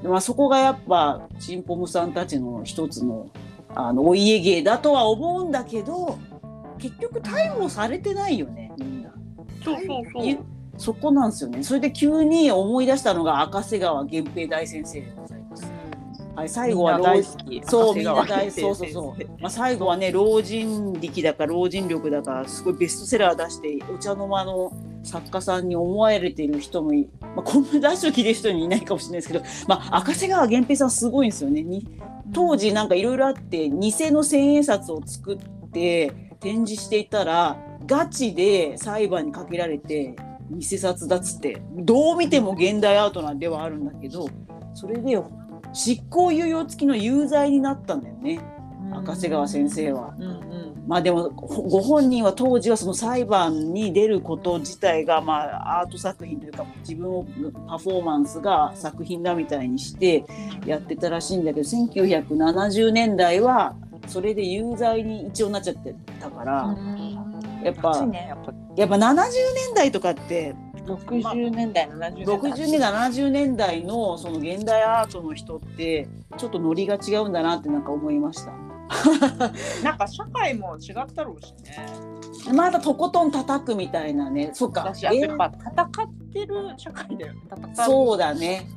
[0.03, 3.29] まあ、そこがやっぱチンポムさんたちの一つの
[3.73, 6.19] あのお家芸だとは思うんだけど
[6.77, 9.11] 結局逮捕されてないよねみんな。
[9.63, 10.37] そうそうそうゆ
[10.77, 11.63] そこなんですよね。
[11.63, 15.03] それで急に思い出したのが赤瀬川源平大先生。
[16.39, 19.41] はい、最後は大老好きそうみんな大先生そうそうそう。
[19.41, 24.71] まあ最後はね老人力だか老人力だかすごいベストセラー出してお茶の間の
[25.03, 31.61] 作家さんに思われている人もい、まあ、こんな出しを聞いてる人にいないかもしれないですけど、まあ、赤瀬川源平さんすごいんですよね。
[31.61, 31.85] に
[32.33, 40.15] 当時なんかいろいろあって偽の千円札を作って展示していたらガチで裁判にかけられて
[40.51, 44.29] 偽札だっつってどう見ても現代アートなんではあるんだけど
[44.73, 45.17] それで
[45.73, 48.39] 執行猶予付きの有罪になったんだよね。
[48.91, 50.13] 赤瀬川先生は。
[50.17, 50.83] うんうん。
[50.87, 57.25] まあでもごご本人は当時はその裁判に出ること自体がまあアート作品というか自分を
[57.67, 60.25] パフォーマンスが作品だみたいにして
[60.65, 63.75] やってたらしいんだけど1970年代は
[64.07, 66.75] それで有罪に一応なっちゃってたから、
[67.63, 68.53] やっぱ暑いねやっぱ。
[68.75, 70.55] やっぱ70年代とかって
[70.95, 72.35] 60年代70年代。
[72.37, 78.51] 60年代70年代のその現代アートの人ってちょっとノリが違うんだなってなんか思いました。
[79.83, 82.53] なんか社会も違ったろうしね。
[82.53, 84.49] またとことん叩くみたいなね。
[84.53, 84.91] そっか。
[84.99, 87.41] やっぱ戦ってる社会だよね。
[87.51, 87.75] 戦う。
[87.75, 88.67] そうだね。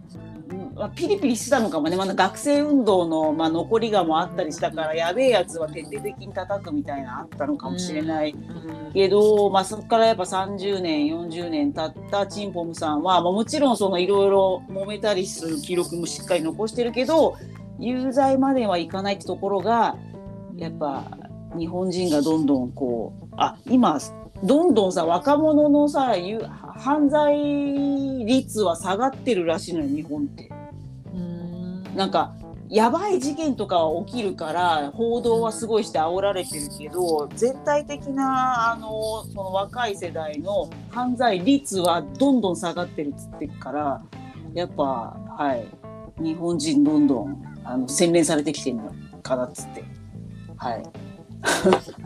[0.76, 8.32] あ、ピリピリしてたのかもね、まだ学生運動の、まあ、残りがもあったりしたからやべえやつは徹底的に叩くみたいなのあったのかもしれない。
[8.32, 8.92] うん。
[8.92, 17.36] けど、まあ、そこからやっぱ30年40年経ったチンポムさんは、まあ、もちろんそのいろいろ揉めたりする記録もしっかり残してるけど
[17.78, 19.96] 有罪まではいかないってところが
[20.56, 21.04] やっぱ
[21.58, 23.98] 日本人がどんどんこうあ今
[24.44, 26.40] どんどんさ若者のさゆ
[26.76, 30.61] 犯罪率は下がってるらしいのよ日本って。
[31.92, 32.34] うんなんか
[32.68, 44.02] やばい事件とかは起きるから報道はすごいして煽られてるけど全体的なあのその若い世代の犯罪率はどんどん下がってるっつってっから
[44.54, 45.54] やっぱは
[46.18, 48.90] い日本人どんどんあの洗練されてきてるの
[49.22, 49.84] かなっつって。
[50.56, 50.82] はい。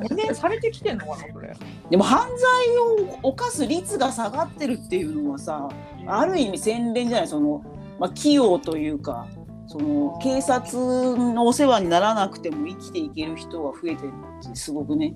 [0.09, 1.55] 洗練されてきてんのかなこれ。
[1.91, 5.69] でも犯罪を犯す率が下がってるっていうのはさ
[6.07, 7.29] ある意味洗練じゃない？
[7.29, 7.63] その、
[7.99, 9.27] まあ、器用というか
[9.67, 10.79] その警察
[11.17, 15.15] のお世話にならなくても生きていける人が増えてるってすごくね。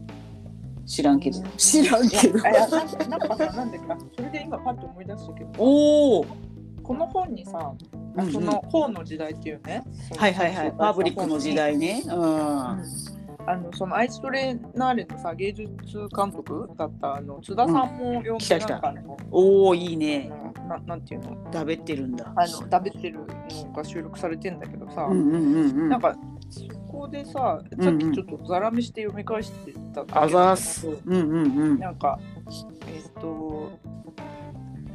[0.86, 1.40] 知らんけど。
[1.56, 2.38] 知らんけど。
[2.38, 2.66] な
[3.16, 3.96] んかさなんでか。
[4.16, 5.50] それで今パッと思い出したけど。
[5.58, 6.26] おお
[6.82, 7.72] この本にさ
[8.32, 9.84] その本の時代っていうね、
[10.16, 10.72] はいはいはい。
[10.76, 12.02] パブリックの時代ね。
[12.06, 12.70] うん。
[12.78, 15.70] うんあのそのアイストレーナーレのさ芸術
[16.14, 20.30] 監督だったあの津田さんも呼んで来た来たなんおおいいね。
[20.68, 21.50] ななんていうの？
[21.50, 22.32] だべってるんだ。
[22.36, 25.88] あのダベってるのが収録されてんだけどさ、うんうんうんうん。
[25.88, 26.14] なんか
[26.48, 30.86] そこでさうんさっきちょっとザラメして読み返してたんだけどあざーす。
[30.88, 31.78] うんうんうん。
[31.78, 32.18] なんか
[32.86, 33.72] えっ、と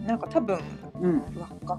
[0.06, 0.60] なんか多分
[1.02, 1.24] うん。
[1.66, 1.76] 若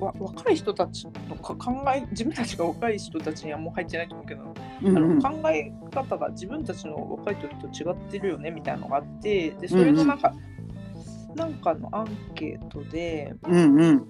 [0.00, 5.22] わわ若い人たちのか考え自分たちが若い人たちにはもう入ってないと思うけど、うんうん。
[5.22, 10.32] あの考え方が自分たちの若い時と違ってるよねみたいなのがあってでそれのなんか、
[11.36, 14.08] なんかのアンケートで、うんうん。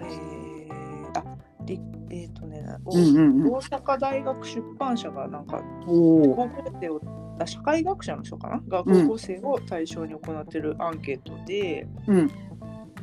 [0.00, 1.24] えー、あ
[1.64, 1.80] り
[2.10, 3.52] えっ、とね、おうんうんうん。
[3.54, 6.48] 大阪大学出版社がなんか高校
[6.80, 7.00] 生を
[7.40, 8.60] あ社会学者の人かな？
[8.68, 12.30] がうん高校生を対象に行ってるアンケートで、うん。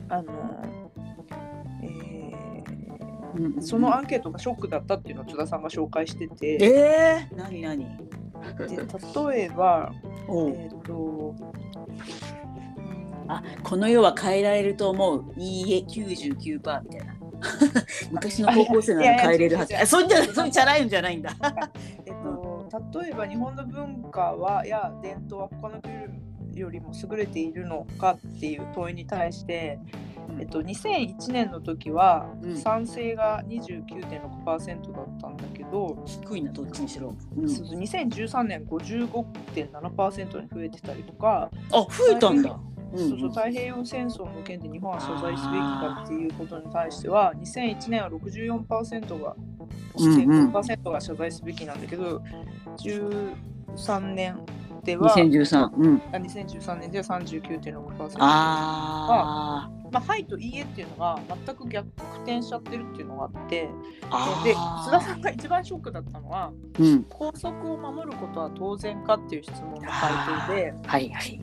[0.10, 0.88] あのえ
[3.36, 3.46] うん。
[3.56, 8.10] ーそのアンケートがショックだったっていうのを津田さんが紹介してて、えー、何何？
[8.58, 9.92] で例えば、
[10.30, 11.36] えっ、と、
[13.28, 15.34] あこの世は変えられると思う。
[15.38, 17.20] いいえ99%みたいな。
[18.12, 19.74] 昔の高校生なら変えれるはず。
[19.86, 21.32] そんじゃそういうチャラいんじゃないんだ。
[22.06, 22.68] えっと、
[23.02, 29.80] 例えば日本の文化はや伝統は他の国よりも優れているのかっていう問いに対して、
[30.39, 32.58] えっと、2001年の時はうん。
[32.58, 37.50] 賛成が29.6%だったんだけど、低いなどっちにしろ、うん。
[37.50, 49.36] そうそう2013年55.7%に増えてたりとか、あ増えたんだ、うんそうそう太平洋戦争の件で日本は謝罪すべきかっていうことに対しては2001年は64%が
[49.96, 52.22] うんうん6.5%が謝罪すべきなんだけど、
[52.78, 54.39] 13年
[54.84, 55.70] では2013。
[55.78, 56.02] うん。
[56.12, 63.69] あ2013年では39.6%あまあ、はいといいえっていうのが全く逆転しちゃってるっていうのがあって
[64.10, 64.41] あ。
[64.43, 67.04] であ須田さんが一番ショックだったのはうん。
[67.04, 71.41] 校則を守ることは当然かっていう質問の回答ではいはい。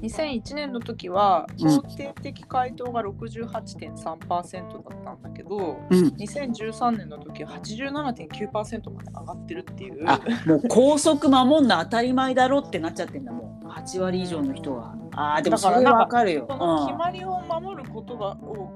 [0.00, 6.08] 2001年の時はうん肯定的回答が68.3%だったんだけど、うん。
[6.16, 10.04] 2013年の時は87.9%まで上がってるっていう。
[10.06, 13.68] あ、もう高速守んな当たり前だろってなっちゃってんだもん。
[13.68, 14.94] 8割以上の人は。
[15.12, 16.46] ああ、でもそれわかるよ。
[16.46, 18.72] 決まりを守ることがを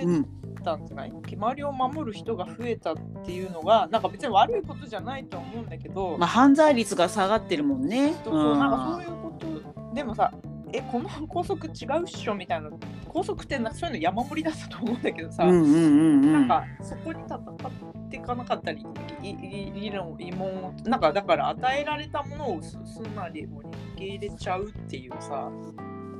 [0.00, 0.10] 増うん。
[0.10, 0.26] うえん。
[0.64, 8.14] たんじゃない、決まりを守る人が増えたっていうのがなんか別に悪いことじゃないとは思うんだけど、まあ犯罪率が下がってるもんね。
[8.24, 10.32] そうそうなんかそういうことでもさ
[10.72, 12.70] えこの校則違うっしょみたいな
[13.08, 15.44] 校則ってなそういうの山盛りだったと思うんだけどさ。
[15.44, 18.84] なんかそこに戦っていかなかったり
[19.22, 25.50] いい理論疑問をなんかだから与えられたものをすすんなり受け入れちゃうっていうさ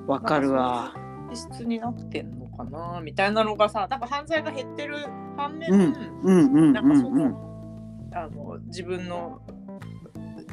[0.07, 0.95] わかるわ。
[1.31, 4.97] 気質になってんのかなみたいなのがさなんか犯罪が減ってる
[5.37, 5.71] 反面、
[6.73, 7.37] なんかその,、うん
[8.13, 9.41] あの自分の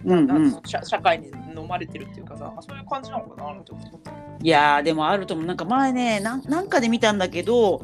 [0.06, 4.12] うんうん社社会に飲まれてるっていうかさそういう感じなのかなって思った。
[4.42, 7.82] いやーでもあると思うなんか前ねなんなんかで見たんだけど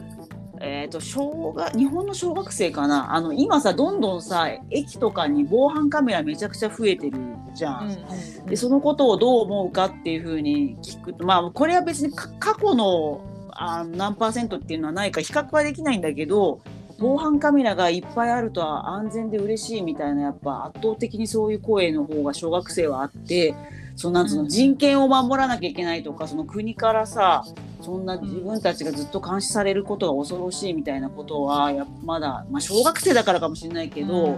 [0.62, 7.18] えー、と小学日本の小学生かなあの今さどんどんさ駅とかに防犯カメラめちゃくちゃ増えてる
[7.54, 7.98] じゃん。
[8.46, 16.62] でそのことをどう思うかっていうふうに聞くとまあこれは別にか過去のあ何パーセントっていうのはないか比較はできないんだけど
[17.00, 23.56] 防犯カメラがいっぱいあるとは安全で嬉しいみたいなやっぱ圧倒的にそういう声の方が小学生はあって
[23.96, 24.50] そのなのうん。
[24.50, 27.44] 人権を守らなきゃいけないとかその国からさ
[27.82, 34.38] そんな自分たちがずっと監視されることが恐ろしいみたいなことはやっぱまだ、まあ、小学生だからかもしれないけど。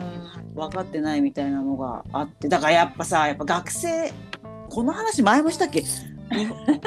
[0.53, 4.11] 分かってないみたいなのがあってだからやっぱさやっぱ学生
[4.69, 5.81] この話前もしたっけ？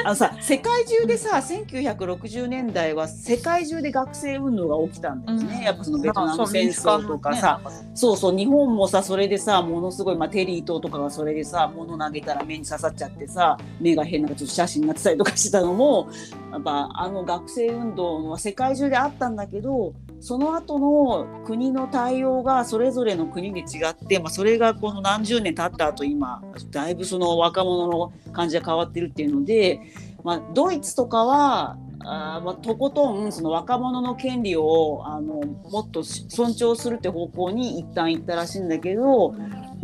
[0.05, 7.61] あのさ世界中でさ1960年代は世界中で学生運動が起きたんだよね、やっぱそのベトナム戦争とかさ、
[7.95, 16.09] そうそう日本もさそれでさものすごい、まあ、テリー島とかがそれでさ物投げたら目に刺さっちゃってさ目が変なちょっと写真になってたりとかしてたのも
[16.51, 29.81] やっぱあの学生運動は世界中であったんだけどその後の国の対応がそれぞれの国で違って、まあ、それがこの何十年経った後今だいぶその若者の感じが変わってるっていうので、
[30.23, 39.35] まあ、ドイツとかはあまあ、とことんその若者の権利をあのもっと尊重するって方向に一旦行ったらしいんだけど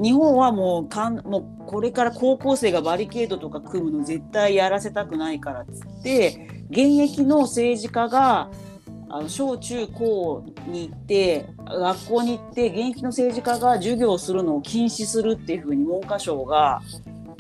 [0.03, 8.51] 日本はもうかんもうこれから高校生がバリケードとか組むの絶対やらせたくないからっつって現役の政治家が
[9.13, 16.81] あの小中高に行って学校に行って現役の政治家が授業をするのを禁止するっていうふうに文科省が、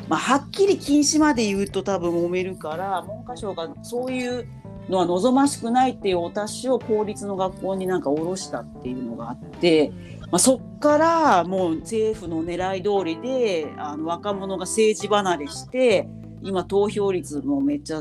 [0.08, 4.48] まあ、はっきり禁止まで言うと多分揉めるから文科省がそういう
[4.88, 9.92] のは望ましくないっていうお達しを公立の学校になんか下ろしたっていうのがあって。
[10.30, 16.08] まあ、そっからもう政府の狙い通りであの若者が政治離れして
[16.42, 18.00] 今投票率もめっちゃ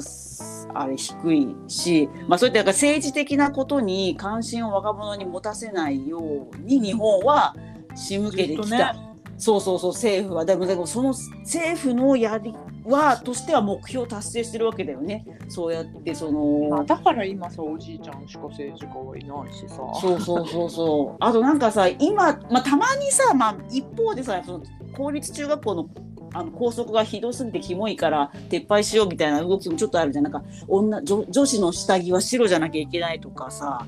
[0.74, 7.56] あれ低いし、まあ、そういった政治的なことに関心を若者に持たせないように日本は
[7.96, 8.96] 仕向けてきた。
[9.38, 10.44] そうそうそう政府は。
[10.44, 15.26] でもでもその政府のやりはとしては目標達成してるわけだよね。
[15.48, 19.78] そうやってその、まあ、だから今さおじいちゃんしか政治家はいないしさ。
[20.02, 21.24] そうそうそうそう。
[21.24, 24.64] あとなんかさ今、まあ、たまにさ、まあ、一方でさその
[24.96, 25.90] 公立中学校の
[26.34, 30.24] あの校則がひどすぎてキモいから撤廃しようみたいな動きもちょっとあるじゃん。
[30.24, 33.86] なんか女女女子の下着は白じゃなきゃいけないとかさ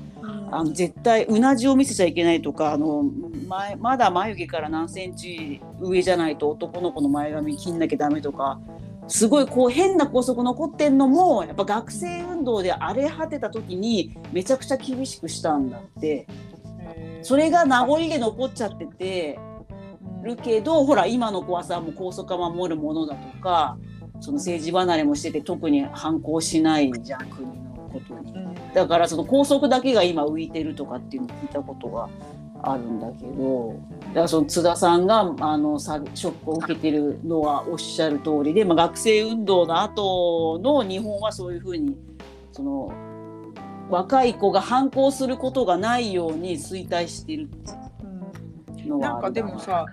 [0.50, 3.04] あの絶対うなじを見せちゃいけないとかあの
[3.48, 8.60] 前まだ眉毛から何センチ上じゃないと男の子の前髪切んなきゃダメとか
[9.08, 16.26] すごいこう変な校則残ってんのもやっぱ学生運動で荒れ果てた時にめちゃくちゃ厳しくしたんだって。
[17.22, 19.38] それが名残で残っちゃってて
[20.22, 23.76] るけどほら今の子はさもう校則は守るものだとか
[24.20, 28.32] その政治離れもしてて特に反抗しないじゃん国のことに。
[28.74, 32.08] だからその校則だけが今浮いてるとかっていうのを聞いたことが
[32.62, 41.96] あるんだけどだからその津田さんがあのショックを受けてるのはおっしゃる通りで、まあ、学生運動の後の日本はそういうふうに
[42.52, 42.92] その
[43.90, 47.48] 若い子が反抗することがないように衰退してる
[48.88, 49.86] のはなんかでもさ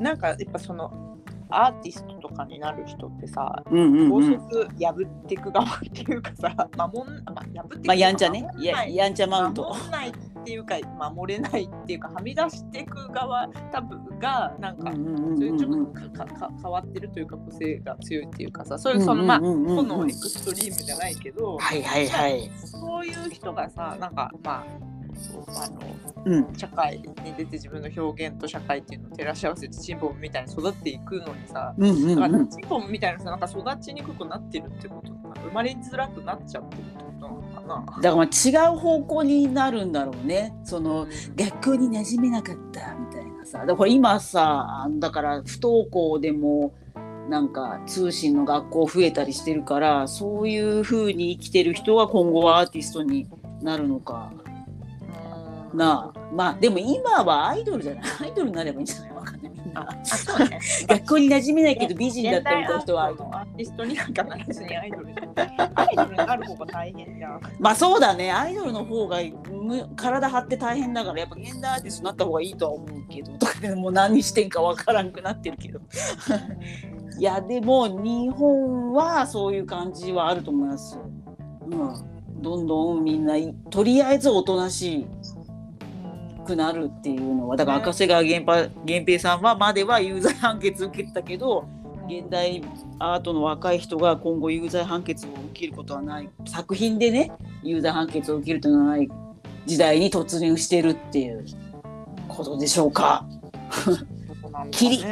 [0.00, 1.18] なんかやっぱその
[1.50, 8.48] アーティストとかになる人ってさ、うんうん法うん、則破っていく側っていうかさ、 守んまあ、破っていくまあやんちゃね。
[8.58, 9.62] ややんちゃマウント。
[9.62, 10.12] 守んないっ
[10.44, 10.78] っていうか
[11.10, 15.02] 守れないっていうかはみ出していく側多分がなんか、そう
[15.44, 19.46] いうちょっとかかか変わってるというか個性が強いっていうかさそういうそのまあ個
[19.82, 22.50] のエクストリームじゃないけど、はいはいはい。
[22.56, 25.80] そういう人がさなんかまあそうあの
[26.24, 26.56] うん。
[26.56, 32.48] 社会に出て自分の表現と社会っていうのを照らし合わせてチンポムみたいに育っていくのにさ、うんうんだからうん。
[32.48, 35.12] チンポムみたいなさなんか育ちにくくなってるってこと
[35.44, 38.02] 生まれづらくなっちゃってるってことなのかな。
[38.02, 40.54] だからまあ違う方向になるんだろうね。
[40.64, 41.06] その
[41.36, 46.74] 学校に馴染めなかったみたいなさだから今さだから不登校でも
[47.28, 53.26] なんか通信の学校増えたりしてるからそういう風に生きてる人が今後はアーティストに
[53.62, 54.43] なるのかうん
[55.74, 56.20] なあ。
[56.32, 58.04] まあでも今はアイドルじゃない。
[58.22, 59.12] アイドルになればいいんじゃない？
[59.12, 59.52] わかんない。
[59.52, 59.84] みんあ
[60.38, 60.58] なね。
[60.88, 63.36] 学校に馴染めないけど美人だったみたいな人はアイドル。
[63.36, 65.06] アーティストになんかならずにアイドル
[65.74, 67.40] アイドルになる方が大変じゃん。
[67.58, 68.32] まあそうだね。
[68.32, 69.18] アイドルの方が
[69.50, 73.32] む体張って大変だからやっぱ現代アーティストになった方がいいとは思うけど。
[73.38, 75.80] とかでもう何してんかわからんくなってるけど。
[77.18, 81.02] いやでも日本はそういう感じはあると思いますよ。
[81.66, 81.68] う
[82.38, 85.06] ん、どんどんみんないとりあえずおとなし
[86.44, 91.66] くなるっていうのはだから赤瀬川源平さんはまでは有罪判決受けてたけど
[92.06, 92.62] 現代
[92.98, 97.32] アートの若い人が今後有罪判決を受けることはない作品でね
[97.62, 99.10] 有罪判決を受けるというのはない
[99.66, 101.44] 時代に突入してるっていう
[102.28, 103.24] ことでしょうか。
[104.70, 105.04] キリ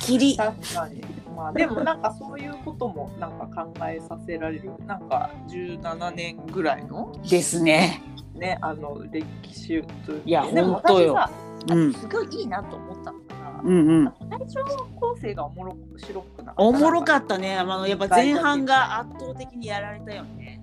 [0.00, 1.02] キリ確かに。
[1.36, 8.02] まあでもなんかそういうこともなんか考えさせられるなんか17年ぐらいのですね。
[8.34, 11.14] ねあの歴史といういやでもほんとよ。
[11.14, 11.92] 私さうん。
[11.94, 14.12] すごいいいなと思ったのが、うんうん。
[14.30, 17.56] 最初の構成がおもろ白くなおもろかったね。
[17.56, 20.62] あのやっぱ前半が圧倒的にやられたよね。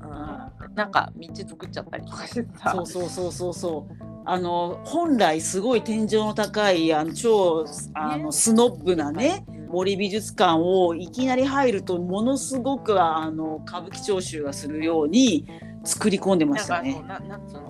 [0.00, 0.74] うん。
[0.74, 3.94] なんか道作っちゃったりとかしてさそうそうそうそうそう。
[4.24, 8.32] あの本来すごい天井の高いあの超あのね。
[8.32, 15.46] スノッブなね森美術館をいきなり入るとものすごくあの歌舞伎聴衆がするように
[15.84, 17.02] 作り込んでましたね。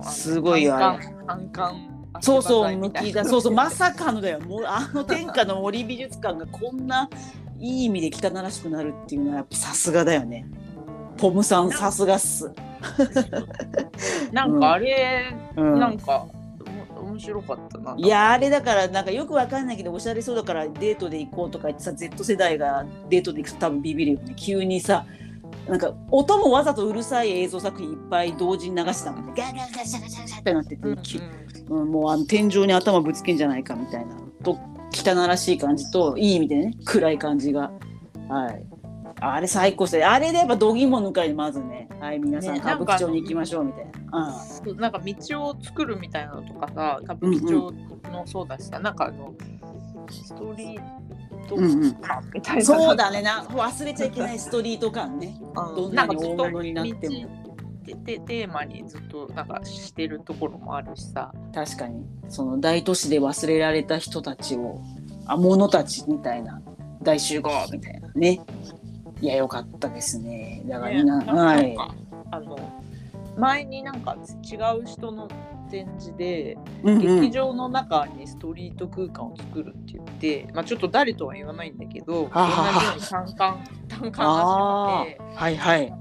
[0.03, 1.07] すごいあれ
[2.21, 7.09] そうそう向みたいなきだそうそうまさかのだよもうあの天下の森美術館がこんな
[7.59, 10.45] いい意味で汚らしくなるっていうのはやっぱさすがだよね。
[11.17, 12.51] ポムさんさすがっす。
[14.31, 16.27] なんかあれ、うんなんか
[16.95, 17.95] お面白かったな。
[17.97, 25.05] いやあれだからなんかよくわかんないけどおしゃれそうだからデートで行こうとか言ってさ Z 世代がデートで行くと多分ビビるよね急にさ
[25.67, 29.25] なんか音もわざとうるさい映像作品いっぱい同時に流してたもん。
[29.27, 31.21] ねガーガーガシャガシャガシャってなってて、うんき
[31.69, 34.15] うんもうあの天井に頭ぶつけんじゃないかみたいな。
[34.43, 34.59] と
[34.91, 37.71] 汚らしい感じといい意味でね暗い感じが。
[38.29, 38.65] はい。
[39.19, 41.87] あれ最高してあれでやっぱ度肝抜かりまずね。
[42.01, 47.73] はい皆さんね歌舞伎町に行きましょうみたいな、そうなんか道を作るみたいなのとかさ歌舞伎町
[48.11, 49.33] のそうだしさ、なんかあの
[50.09, 53.21] ストリートうんうん感みたいな、うん、そうだね。
[53.21, 55.37] な忘れちゃいけないストリート感ね。
[55.39, 57.15] うんどんなんに大物になっても。
[57.27, 57.43] 道
[57.83, 61.33] ででテーマにずっとなんかしてるところもあるしさ。
[61.53, 62.05] 確かに。
[62.29, 64.81] その大都市で忘れられた人たちを
[65.25, 66.61] あ物たちみたいな。
[67.01, 68.09] 大集合みたいな。
[68.15, 68.39] ね。
[69.21, 70.63] いやよかったですね。
[70.65, 71.95] だからみんな、ねはいなんか
[72.31, 72.57] あの
[73.37, 75.27] 前になんか違う人の
[75.73, 77.21] 展示で、うんうん。
[77.21, 82.29] 劇場の中にストリート空間を作るって言って、まあ、ちょっと誰とは言わないんだけど同じよ
[82.95, 85.93] うに単管 単管あ始めてあはいはい。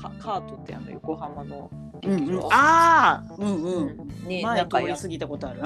[0.00, 1.70] カカートってあの横浜の
[2.02, 2.18] うんうん。
[2.26, 4.08] 劇場、ああうんうん。
[4.28, 5.62] に前なんかやたことある。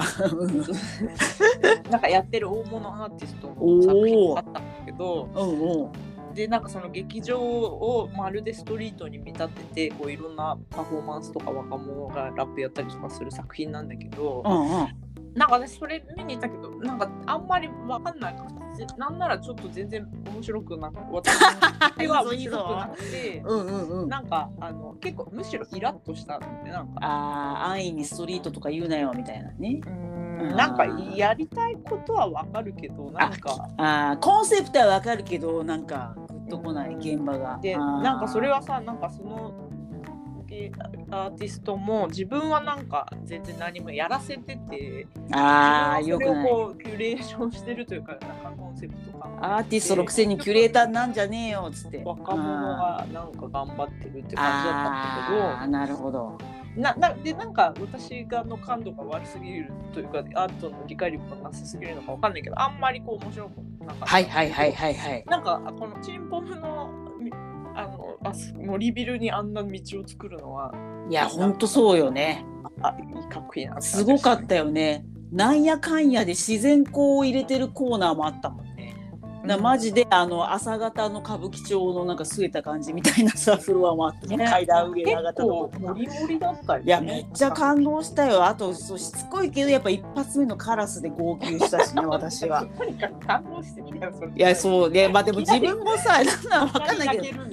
[1.89, 6.08] なんかやってる大物アーティストの作品があったんだけど うんうん
[6.39, 15.33] でなんかその劇場をまるでストリートに見立ててこういろんなパフォーマンスとか若者がラップやったりとかする作品なんだけど、うんうん。
[15.33, 18.35] なんか私それ見に行ったけどなんかあんまりわかんない
[18.97, 21.35] なんならちょっと全然面白くなく私
[22.07, 24.09] は面白くなくて うんうんうん。
[24.09, 27.05] なんかあの結構むしろイラッとしたんでなんか。
[27.05, 29.81] ああ安易にストリートとか言うなよみたいなね。
[29.85, 33.67] うんなんかやりたいことはわかるけどなんか。
[33.75, 36.15] あーコンセプトはわかるけどなんか。
[36.15, 37.59] グッとこない現場が。
[37.61, 39.53] でなんかそれはさなんかその
[40.51, 40.71] え
[41.11, 52.01] アーティストも自分はなんか全然何もやらせててあよくこうキュレーションしてるというかなんかコンセプト感アーティストのくせにキュレーターなんじゃねえよっつって。
[52.03, 54.85] 若者がなんか頑張ってるって感じだったん
[55.35, 56.45] だあーなるほどけ
[56.75, 56.81] ど。
[56.81, 63.68] ななでなんか私がの感度が悪すぎるというかアートの理解力がなさすぎるのかわかんないけどあんまりこう面白く
[63.99, 65.23] はいはいはいはいはい。
[65.27, 66.89] なんかこのチンポムの
[67.75, 69.69] あのあす森ビルにあんな道
[70.01, 70.73] を作るのは、
[71.09, 72.45] いやほんとそうよね。
[72.81, 72.93] あ、
[73.29, 73.81] かっこいいな。
[73.81, 75.05] すごかったよね。
[75.31, 78.65] なんやかんやで自然光を入れてるコーナーもあったもん。
[78.65, 78.68] ね
[79.43, 88.45] なマジであの朝方の歌舞伎町のなんか据えた感じみたいなさ フロアもあって、ね、階段上に上がったとこモリモリだったり、ね、いやめっちゃ感動したよ。
[88.45, 92.65] あとそうしつこいけどやっぱ一発目のカラスで号泣したしね 私は。
[92.77, 94.31] とにかく感動しすぎだよそれ。
[94.35, 94.89] いやそう。
[94.89, 97.43] ねまあでも自分もさなんなんわかんないけど。
[97.43, 97.49] ど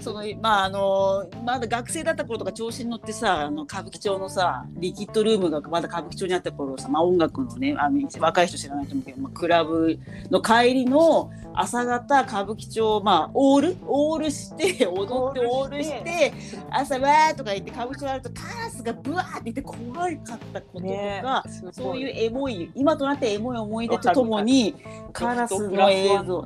[0.00, 9.98] そのまああのまだ学生だった頃とか調子に乗ってさあの歌舞伎町のさリキッドルームがまだ歌舞伎町にあった頃さ、まあ、音楽のねあの若い人知らないと思うけど、まあ、クラブ
[10.30, 13.76] の帰りの朝方歌舞伎町まあオール？
[13.86, 16.32] オールして 踊ってオールして。
[16.70, 21.22] 朝わーとか言って歌舞伎町あるとカラスがブワーって言って怖かったこととか、ね
[21.72, 24.74] そういうエモい今となってエモい思い出とともに
[25.12, 26.44] カラスの映像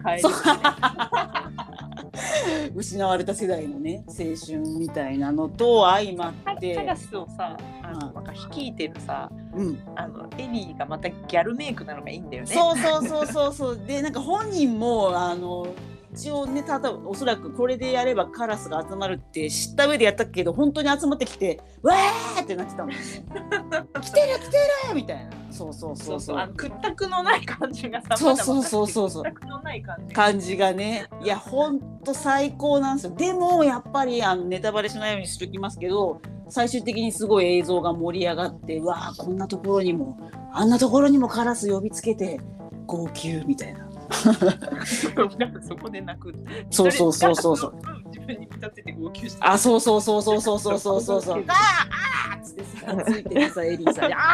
[2.75, 12.55] 失われた世代のね青春みたいなのと相まってカラスをさあのなんか率いてるさうん、あのエリーがまたギャルメイクなのがいいんだよね。
[12.55, 15.67] そうそうそうそうそうでなんか本人もあの
[16.15, 22.93] 一応ねただおそらくこれでやればカラスが集まるって知った上でやったけど本当に集まってきてわーってなってたもん。
[22.93, 24.57] 来てる来て
[24.89, 25.31] るみたいな。
[25.51, 26.17] そうそうそそう。
[26.17, 29.23] うそううそあの屈託のない感じがさそうそうそうそうそう。
[29.25, 30.15] 屈託のない感じ。
[30.15, 31.07] が感じがね。
[31.23, 33.15] いやほんと最高なんですよ。
[33.17, 40.19] でもやっぱりあのネタバレしないようにしておきますけど最終的にすごい映像が盛り上がってうわあこんなところにも
[40.53, 42.39] あんなところにもカラス呼びつけて
[42.87, 43.89] 号泣みたいな
[45.67, 46.35] そこで泣く
[46.71, 47.75] そうそうそうそうそう。
[48.07, 51.23] 自分に浸ってて号泣してあそうそうそうそうそうそうそうそう。
[51.23, 54.15] そ うあーあつってさついててさエリーさんに。
[54.15, 54.25] あーあ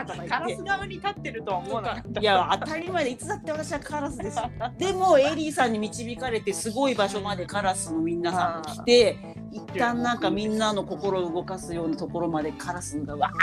[0.00, 9.18] あーとかカラ言ってス側に立ってるとは思わなかったいや当たり前でいつだって私はカラスですよでもエリーさんに導かれてすごい場所までカラスのみんなさんが来て
[9.52, 13.34] 一旦なんかみんなの心を動かすようなところまでカラスがわーあ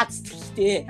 [0.00, 0.86] ーあーっつってきて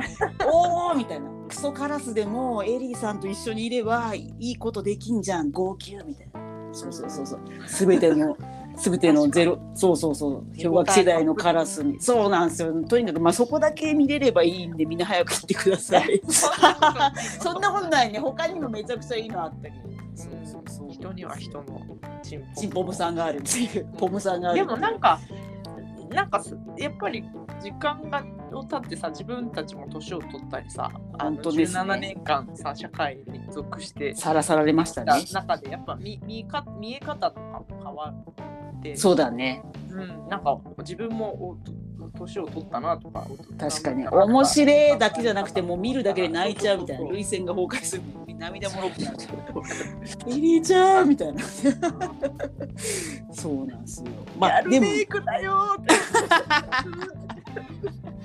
[0.47, 6.41] おーみたいなクソカラスでもエリーさんと一緒にいればいいことできんじゃん号泣みたいな。
[6.73, 7.41] そうそうそうそう。
[7.67, 8.37] 全ての
[8.79, 10.45] 全てのゼロそうそうそう。
[10.53, 12.01] 氷河期世代のカラスに。
[12.01, 12.73] そうなんですよ。
[12.85, 16.23] とにかくまあそこだけ見れればいいんでみんな早く行ってくださ い。
[17.43, 18.13] そんなことない。
[18.13, 18.21] ね。
[18.21, 19.75] 他にもめちゃくちゃいいのあったり
[20.15, 21.65] そうそうそう人には人の
[22.23, 23.87] チンチンポムさんがあるっていう。
[23.99, 25.19] ポムさんがあるでもなんか
[26.11, 27.25] なんかすやっぱり
[27.61, 31.81] 時間がを経ってさ自分たちも年を取ったりさあの本当ですね。
[31.81, 35.25] 17年間さ社会に属してさらさられましたね。
[35.31, 38.15] 中でやっぱ見見か見え方とかも変わ
[38.79, 39.63] ってそうだね。
[39.91, 41.59] うん、なんか自分もお
[42.19, 43.27] 年を取ったなとか
[43.59, 44.09] 確かに。
[44.09, 47.05] 面白いだけじゃなくてもう見るだけで泣いちゃうみたいな。
[47.05, 48.03] 涙腺が崩壊する
[48.39, 49.37] 涙もろくなっちゃう。
[50.31, 51.43] エリーちゃんみたいな。
[53.31, 54.11] そうなんですよ。
[54.39, 54.87] まあでも。
[54.87, 55.95] メイクだよーって。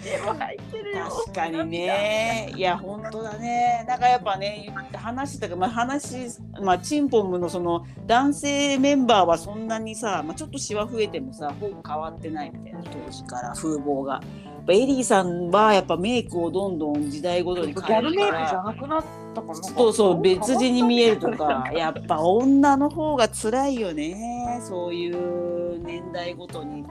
[0.06, 1.06] 絵も入ってるよ。
[1.26, 6.28] 確かにねいや本当だねなんかやっぱね話したかまあ話
[6.62, 14.14] まあチンポムのその男性メンバーはそんなにさ、まあ、ちょっとシワ増えてもさほぼ変わってないみたいな当時から風貌が。
[14.14, 19.04] やっぱエリーさんはやっぱメイクをどんどん時代ごとにギ変えャルメイクじるからゃなくなっ
[19.36, 19.54] たかな？
[19.54, 26.84] そうそう別人に見えるとかやっぱ女の方が辛いよねそういう年代ごとに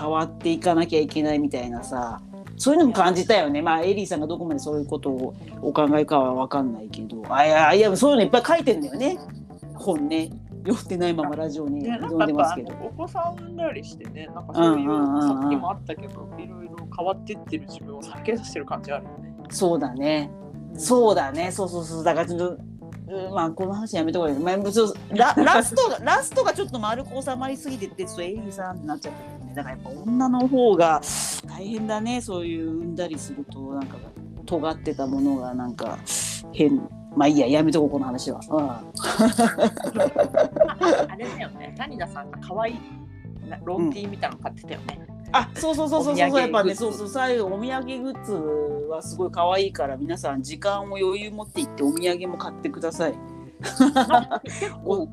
[0.00, 2.20] 変わっていかなきゃいけないみたいなさ
[2.56, 3.62] そういうのも感じたよね。
[3.62, 7.22] まあエリーさんがどこまでそういうことをお考えかは分かんないけど。
[7.30, 9.18] あいやいやそういうのいっぱい書いてんだよね。
[9.74, 10.30] 本ね。
[10.66, 12.74] 読ってないままラジオにでなんでますけど。
[12.74, 14.88] のお子さん産んだりしてね、なんかそういう
[15.22, 19.34] さっきもあったけど、いろいろ変わってってる自分を避けさせてる感じあるよね。
[19.48, 20.30] そうだね。
[20.76, 21.50] そうだね。
[21.50, 22.04] そうそうそう。
[22.04, 22.58] だからちょっと
[23.10, 29.54] うんまあこの話やめとこうよ、まあ、ララストがラストがちょっと丸く収まりすぎてってそうエリーさんってなっちゃったね。
[29.54, 31.00] だからやっぱ女の方が
[31.46, 32.20] 大変だね。
[32.20, 33.96] そういう産んだりするとなんか
[34.46, 35.98] 尖ってたものがなんか
[36.52, 36.88] 変。
[37.16, 38.40] まあいいややめとこうこの話は、
[41.08, 42.74] あれだよね、谷田さんが可愛い
[43.48, 45.06] なロンティーみたいなの買ってたよね。
[45.32, 46.40] あそうそうそうそうそう。
[46.40, 48.32] やっぱねそうそう最後お土産グッズ
[48.88, 53.14] はすごい可愛いから皆さん時間を余裕持って行ってお土産も買ってください。
[54.44, 55.08] 結構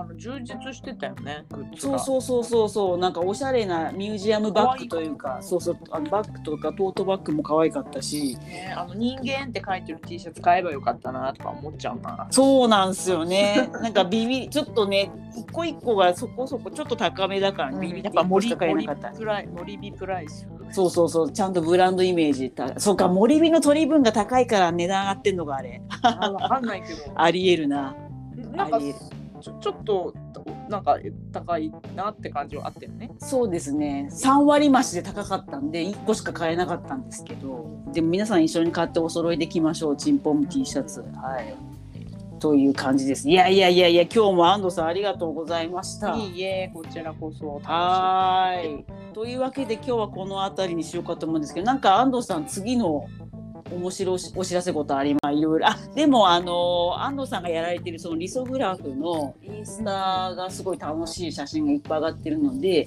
[0.00, 1.44] あの充実してたよね。
[1.76, 12.26] そうそうそうそうそうなんかおしゃれなミュージアムバッグというかそうそうあのバッグとかトートバッグも可愛かったしね、あの人間って書いてる T シャツ買えばよかったなとか思っちゃうな。
[12.30, 20.46] そうなんすよねなんかビビちょっとね一個一個がそこそこちょっと高めだからビビやっぱ森一個しか買えな森かったプライ森ビプライス。
[20.72, 27.02] そうそうそうちゃんとブランドイメージたそうか森火の取り分が高いから値段上がってんのかあれあわかんないけど。
[27.14, 27.94] ありえるな
[28.52, 28.98] なんかありえる
[29.40, 30.14] ちょちょっと
[30.68, 30.98] なんか
[31.32, 33.10] 高いなって感じはあったよね。
[33.18, 34.08] そうですね。
[34.10, 37.68] 3割増しで高かったんで1個しか買えなかったんですけど。
[37.92, 39.96] でも皆さん一緒に買ってお揃いできましょう。
[39.96, 41.00] チンポム T シャツ。
[41.00, 41.54] はい。
[42.38, 43.28] という感じです。
[43.28, 46.14] いやいやいやいや今日も安藤さんありがとうございました。
[46.14, 47.60] いいえこちらこそ。
[47.62, 48.84] はーい
[49.14, 53.06] というわけで今日はこの辺りにしようかと思うんですけどなんか安藤さん次の
[53.70, 55.68] 面白いお知らせことありまいろいろ。
[55.68, 62.86] あ でもあの安藤さんがやられてるそのリソグラフのインスタがすごい楽しい写真がいっぱい上がってるので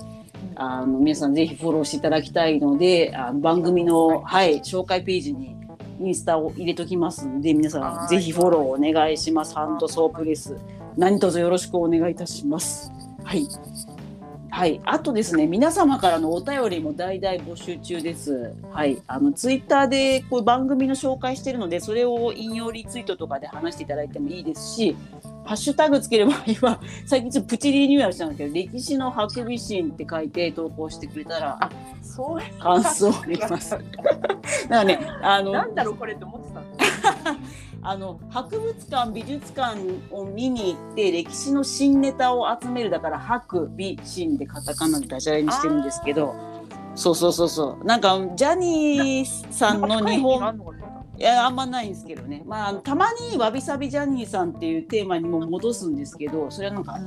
[0.55, 5.55] あの皆さんぜひフォローしていただきたいのであの番組の、はい、紹介ページに
[6.01, 9.53] インスタを入れときますんで皆さんぜひフォローお願いします。
[9.55, 10.55] ハンドソープレス
[10.97, 12.91] 何卒よろしくお願いいたします。
[13.23, 13.47] はい
[14.51, 18.53] はい、あとですね、皆様からのお便りも大々募集中です。
[18.71, 24.95] はい、あのツイッターでこう番組の紹介しているので、それを引用リツイートとかで話していただいてもいいですし。
[25.49, 31.71] ハッシュタグつける場合は、最近ちょっとプチリニューアルしたんだけど、歴史のハクビシンって書いて投稿してくれたら、あ
[32.03, 33.71] そう感想をできます。
[33.73, 33.81] だか
[34.69, 36.59] らね、あの、なんだろうこれって思ってた
[37.31, 37.39] の
[37.81, 39.79] あの博物館美術館
[40.11, 46.35] を見に行って歴史の新ネタを集めるだから博美新でカタカナでダジャレにしてるんですけど。
[46.95, 47.85] そうそうそうそう。
[47.85, 50.39] なんかジャニーさんの日本
[51.19, 52.43] いやあんまないんですけどね。
[52.45, 56.97] まあたまにわびさびジャニーさんっていうテーマにも戻すんですけどそれはなんか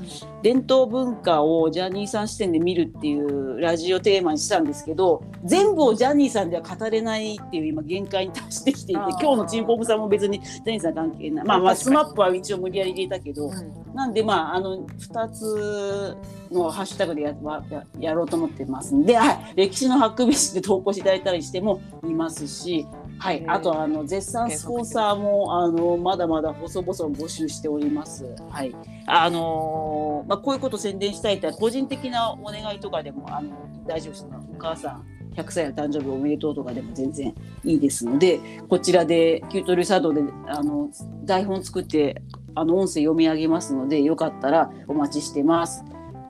[0.43, 11.47] 伝統文化をジャニーさん視点で見るっていうラジオテーマにしたんですけど全部をジャニーさんでは語れないっていう今限界に達してきていて今日のチンポムさんも別にジャニーさん関係ない。
[11.47, 12.07] まあまあス確かに。
[12.07, 13.51] マップは一応無理やり入れたけど、
[13.95, 16.17] なんでまああの2つ
[16.51, 17.35] のハッシュタグでや
[17.71, 22.87] ややろうと思ってますんで、はい、歴史のハクビシンで投稿していただいたりしても見ますし。
[23.23, 23.45] はい。
[23.47, 28.35] あとあの絶賛スポンサーもあのまだまだ細々募集しております。
[28.51, 28.75] はい、
[29.07, 33.51] あのーまあこういうこと宣伝したいって個人的なお願いとかでもあの
[33.87, 34.27] 大丈夫です。
[34.27, 35.07] のお母さん
[35.37, 40.91] 100歳の誕生日おめでとうとかでも全然いいですのでこちらでキュートリーサードであの
[41.25, 42.23] 台本作って
[42.57, 45.85] あの音声読み上げますのでよかったらお待ちしてます。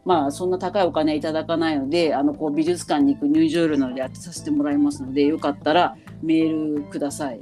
[0.04, 7.40] まあそんな高いお金いただかないのであのこう美術館に行く入場料なのでやってさせてもらいますのでよかったらメールください。